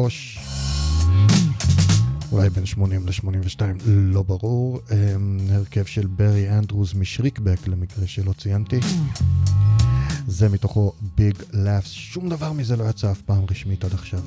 אולי 2.31 2.49
בין 2.49 2.65
80 2.65 3.07
ל-82, 3.07 3.61
לא 3.85 4.23
ברור, 4.23 4.79
אמ, 4.91 5.39
הרכב 5.49 5.85
של 5.85 6.07
ברי 6.07 6.49
אנדרוז 6.49 6.93
משריקבק 6.93 7.67
למקרה 7.67 8.07
שלא 8.07 8.33
ציינתי. 8.33 8.79
זה 10.27 10.49
מתוכו 10.49 10.93
Big 11.17 11.35
Laughs, 11.53 11.89
שום 11.89 12.29
דבר 12.29 12.51
מזה 12.51 12.75
לא 12.75 12.83
יצא 12.89 13.11
אף 13.11 13.21
פעם 13.21 13.43
רשמית 13.51 13.85
עד 13.85 13.93
עכשיו. 13.93 14.19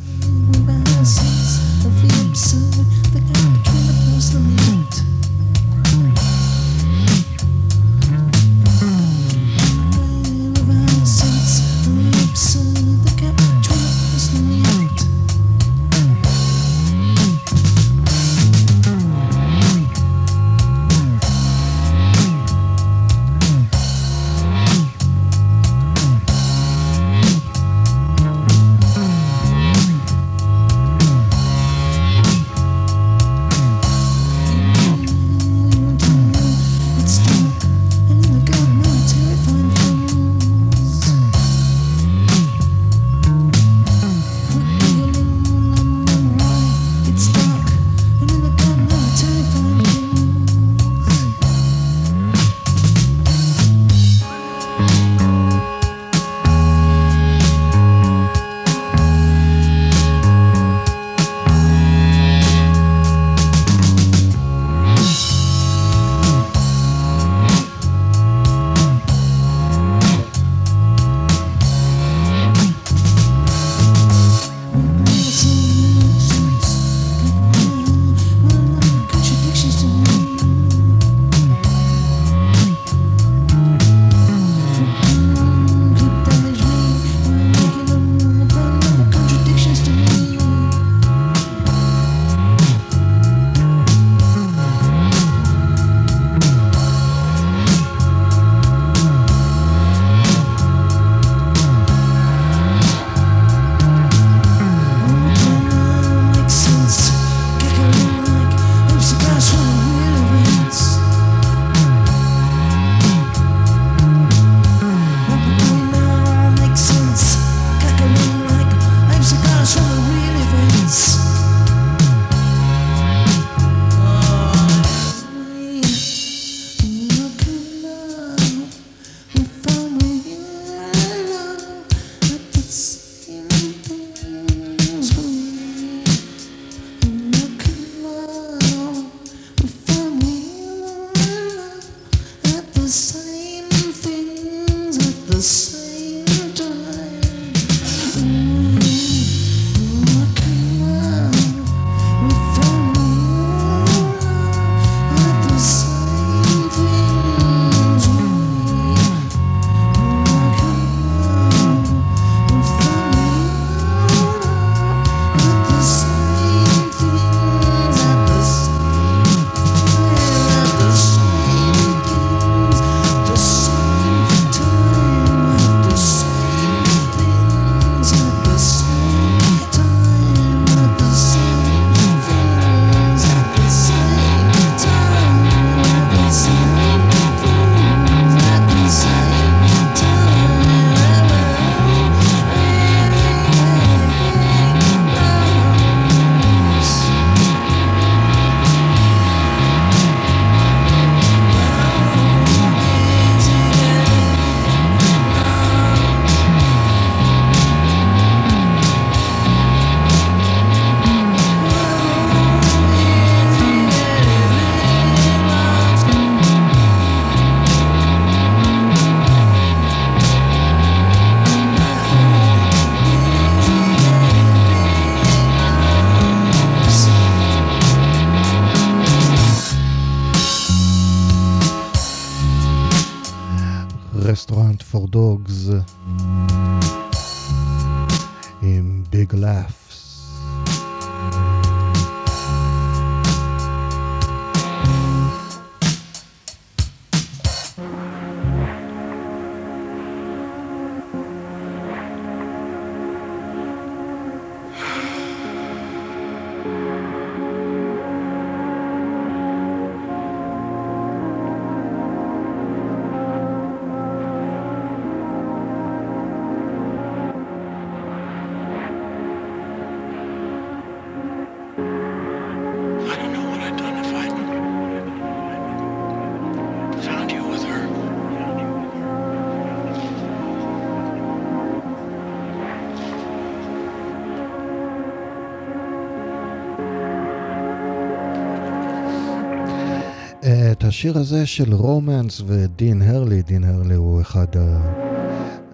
השיר 290.93 291.19
הזה 291.19 291.47
של 291.47 291.75
רומנס 291.75 292.43
ודין 292.47 293.03
הרלי, 293.03 293.43
דין 293.43 293.65
הרלי 293.65 293.95
הוא 293.95 294.21
אחד, 294.21 294.57
ה... 294.57 294.93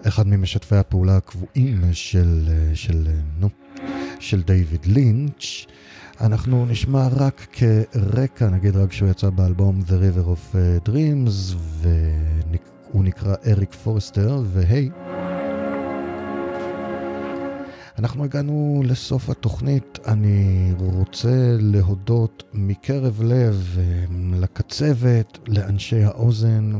אחד 0.07 0.27
ממשתפי 0.27 0.75
הפעולה 0.75 1.17
הקבועים 1.17 1.81
של, 1.91 2.49
של, 2.73 3.07
נו, 3.39 3.49
של 4.19 4.41
דיוויד 4.41 4.85
לינץ'. 4.85 5.65
אנחנו 6.21 6.65
נשמע 6.65 7.07
רק 7.07 7.47
כרקע, 7.51 8.49
נגיד 8.49 8.75
רק 8.75 8.91
שהוא 8.91 9.09
יצא 9.09 9.29
באלבום 9.29 9.81
The 9.87 9.91
River 9.91 10.27
of 10.27 10.55
Dreams, 10.89 11.55
והוא 11.81 13.03
נקרא 13.03 13.35
אריק 13.47 13.73
פורסטר, 13.73 14.41
והי. 14.53 14.89
אנחנו 17.99 18.23
הגענו 18.23 18.81
לסוף 18.85 19.29
התוכנית, 19.29 19.99
אני 20.07 20.71
רוצה 20.77 21.57
להודות 21.59 22.43
מקרב 22.53 23.21
לב 23.23 23.77
אה, 23.79 24.05
לקצבת, 24.39 25.37
לאנשי 25.47 26.03
האוזן, 26.03 26.71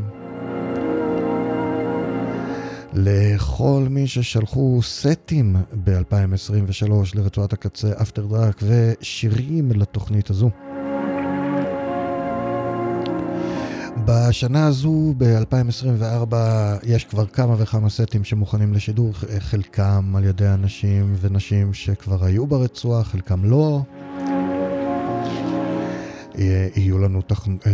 לכל 2.94 3.88
מי 3.90 4.08
ששלחו 4.08 4.80
סטים 4.82 5.56
ב-2023 5.84 6.92
לרצועת 7.16 7.54
הקצה 7.54 7.92
אפטר 8.02 8.26
דראק 8.26 8.60
ושירים 8.64 9.72
לתוכנית 9.72 10.30
הזו. 10.30 10.50
בשנה 14.12 14.68
הזו, 14.68 15.14
ב-2024, 15.18 16.36
יש 16.84 17.04
כבר 17.04 17.26
כמה 17.26 17.56
וכמה 17.58 17.90
סטים 17.90 18.24
שמוכנים 18.24 18.74
לשידור, 18.74 19.14
חלקם 19.40 20.14
על 20.18 20.24
ידי 20.24 20.48
אנשים 20.48 21.14
ונשים 21.20 21.74
שכבר 21.74 22.26
היו 22.26 22.48
ברצועה, 22.48 23.04
חלקם 23.04 23.46
לא. 23.46 23.82
יהיו 26.76 27.00
לנו 27.00 27.22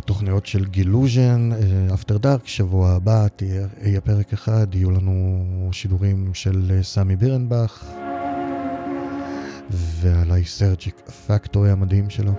תוכניות 0.06 0.46
של 0.46 0.66
גילוז'ן, 0.66 1.50
After 1.94 2.18
Dark, 2.18 2.48
שבוע 2.48 2.90
הבא 2.90 3.28
תהיה, 3.36 3.68
יהיה 3.82 4.02
פרק 4.02 4.34
אחד, 4.34 4.76
יהיו 4.76 4.92
לנו 4.92 5.46
שידורים 5.72 6.30
של 6.34 6.80
סמי 6.82 7.16
בירנבך 7.16 7.86
וה 9.70 10.44
Lysergic 10.45 10.95
Factory 11.28 11.72
המדהים 11.72 12.10
שלו. 12.10 12.32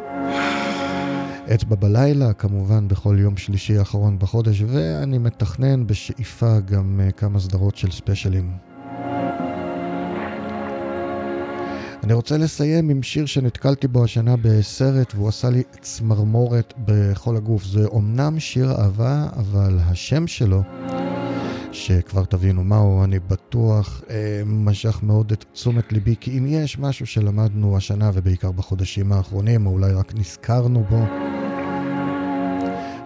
אצבע 1.55 1.77
בלילה, 1.77 2.33
כמובן 2.33 2.89
בכל 2.89 3.17
יום 3.19 3.37
שלישי 3.37 3.79
האחרון 3.79 4.19
בחודש, 4.19 4.63
ואני 4.67 5.19
מתכנן 5.19 5.87
בשאיפה 5.87 6.61
גם 6.61 7.01
כמה 7.17 7.41
סדרות 7.41 7.77
של 7.77 7.91
ספיישלים. 7.91 8.53
אני 12.05 12.13
רוצה 12.15 12.39
לסיים 12.39 12.91
עם 12.91 13.03
שיר 13.03 13.27
שנתקלתי 13.27 13.89
בו 13.89 14.05
השנה 14.05 14.35
בסרט 14.43 15.15
והוא 15.15 15.29
עשה 15.29 15.51
לי 15.51 15.63
צמרמורת 15.81 16.75
בכל 16.79 17.37
הגוף. 17.37 17.65
זה 17.65 17.87
אומנם 17.87 18.41
שיר 18.41 18.71
אהבה, 18.71 19.27
אבל 19.37 19.79
השם 19.81 20.27
שלו, 20.27 20.63
שכבר 21.77 22.25
תבינו 22.25 22.65
מהו, 22.65 23.05
אני 23.05 23.19
בטוח 23.19 24.03
אה, 24.11 24.43
משך 24.47 25.01
מאוד 25.03 25.33
את 25.33 25.45
תשומת 25.53 25.93
ליבי, 25.93 26.15
כי 26.21 26.39
אם 26.39 26.47
יש 26.47 26.79
משהו 26.79 27.07
שלמדנו 27.07 27.77
השנה 27.77 28.11
ובעיקר 28.15 28.53
בחודשים 28.53 29.13
האחרונים, 29.13 29.67
או 29.67 29.73
אולי 29.73 29.93
רק 29.93 30.15
נזכרנו 30.15 30.85
בו, 30.91 31.03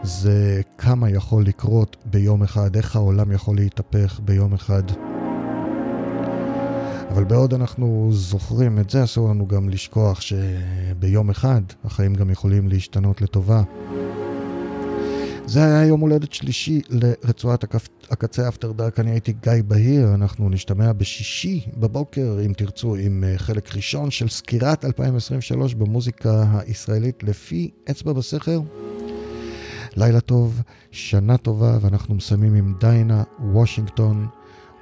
זה 0.02 0.60
כמה 0.78 1.10
יכול 1.10 1.44
לקרות 1.44 1.96
ביום 2.04 2.42
אחד, 2.42 2.76
איך 2.76 2.96
העולם 2.96 3.32
יכול 3.32 3.56
להתהפך 3.56 4.20
ביום 4.24 4.52
אחד. 4.54 4.82
אבל 7.10 7.24
בעוד 7.24 7.54
אנחנו 7.54 8.08
זוכרים 8.12 8.78
את 8.78 8.90
זה, 8.90 9.04
אסור 9.04 9.28
לנו 9.28 9.46
גם 9.46 9.68
לשכוח 9.68 10.20
שביום 10.20 11.30
אחד 11.30 11.62
החיים 11.84 12.14
גם 12.14 12.30
יכולים 12.30 12.68
להשתנות 12.68 13.22
לטובה. 13.22 13.62
זה 15.46 15.64
היה 15.64 15.86
יום 15.86 16.00
הולדת 16.00 16.32
שלישי 16.32 16.80
לרצועת 16.88 17.64
הקצה 18.10 18.48
אפטר 18.48 18.72
דארק, 18.72 19.00
אני 19.00 19.10
הייתי 19.10 19.32
גיא 19.32 19.52
בהיר, 19.66 20.14
אנחנו 20.14 20.48
נשתמע 20.48 20.92
בשישי 20.92 21.66
בבוקר, 21.76 22.38
אם 22.46 22.52
תרצו, 22.52 22.94
עם 22.94 23.24
חלק 23.36 23.76
ראשון 23.76 24.10
של 24.10 24.28
סקירת 24.28 24.84
2023 24.84 25.74
במוזיקה 25.74 26.44
הישראלית 26.66 27.22
לפי 27.22 27.70
אצבע 27.90 28.12
בסכר. 28.12 28.60
לילה 29.96 30.20
טוב, 30.20 30.62
שנה 30.90 31.36
טובה, 31.36 31.78
ואנחנו 31.80 32.14
מסיימים 32.14 32.54
עם 32.54 32.74
דיינה 32.80 33.22
וושינגטון, 33.52 34.26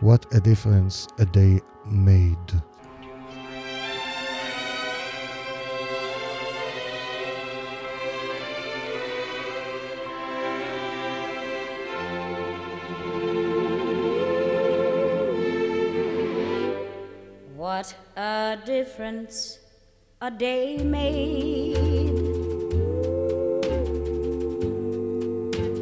What 0.01 0.33
a 0.33 0.41
difference 0.41 1.09
a 1.19 1.25
day 1.25 1.61
made. 1.85 2.77
A 18.19 18.59
difference 18.67 19.61
a 20.21 20.29
day 20.29 20.77
made. 20.79 21.77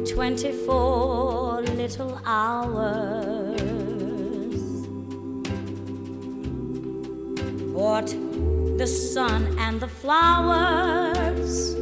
24 0.07 1.61
little 1.63 2.21
hours. 2.25 3.59
What 7.73 8.05
the 8.77 8.85
sun 8.85 9.57
and 9.57 9.79
the 9.79 9.87
flowers. 9.87 11.75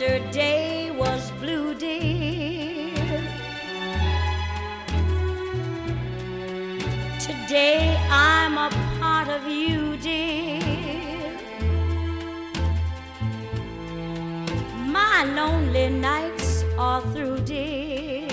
Yesterday 0.00 0.92
was 0.92 1.32
blue, 1.40 1.74
dear. 1.74 2.94
Today 7.18 7.96
I'm 8.08 8.58
a 8.58 8.70
part 9.00 9.28
of 9.28 9.48
you, 9.48 9.96
dear. 9.96 11.32
My 14.86 15.24
lonely 15.34 15.88
nights 15.88 16.64
are 16.78 17.02
through, 17.12 17.40
dear. 17.40 18.28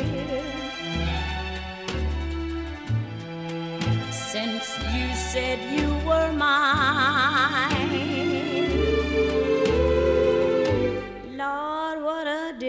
Since 4.12 4.78
you 4.94 5.08
said 5.16 5.58
you 5.74 5.90
were 6.08 6.32
mine, 6.32 7.95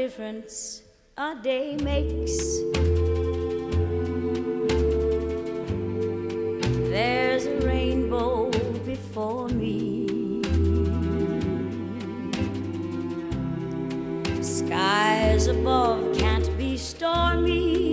difference 0.06 0.82
a 1.18 1.34
day 1.42 1.76
makes. 1.82 2.36
There's 6.92 7.46
a 7.46 7.58
rainbow 7.66 8.48
before 8.84 9.48
me. 9.48 10.06
Skies 14.40 15.48
above 15.48 16.16
can't 16.16 16.56
be 16.56 16.76
stormy. 16.76 17.85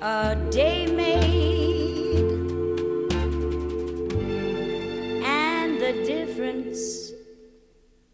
A 0.00 0.36
day 0.50 0.86
made, 0.86 2.18
and 5.24 5.80
the 5.80 5.92
difference 6.06 7.12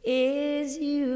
is 0.02 0.78
you. 0.78 1.13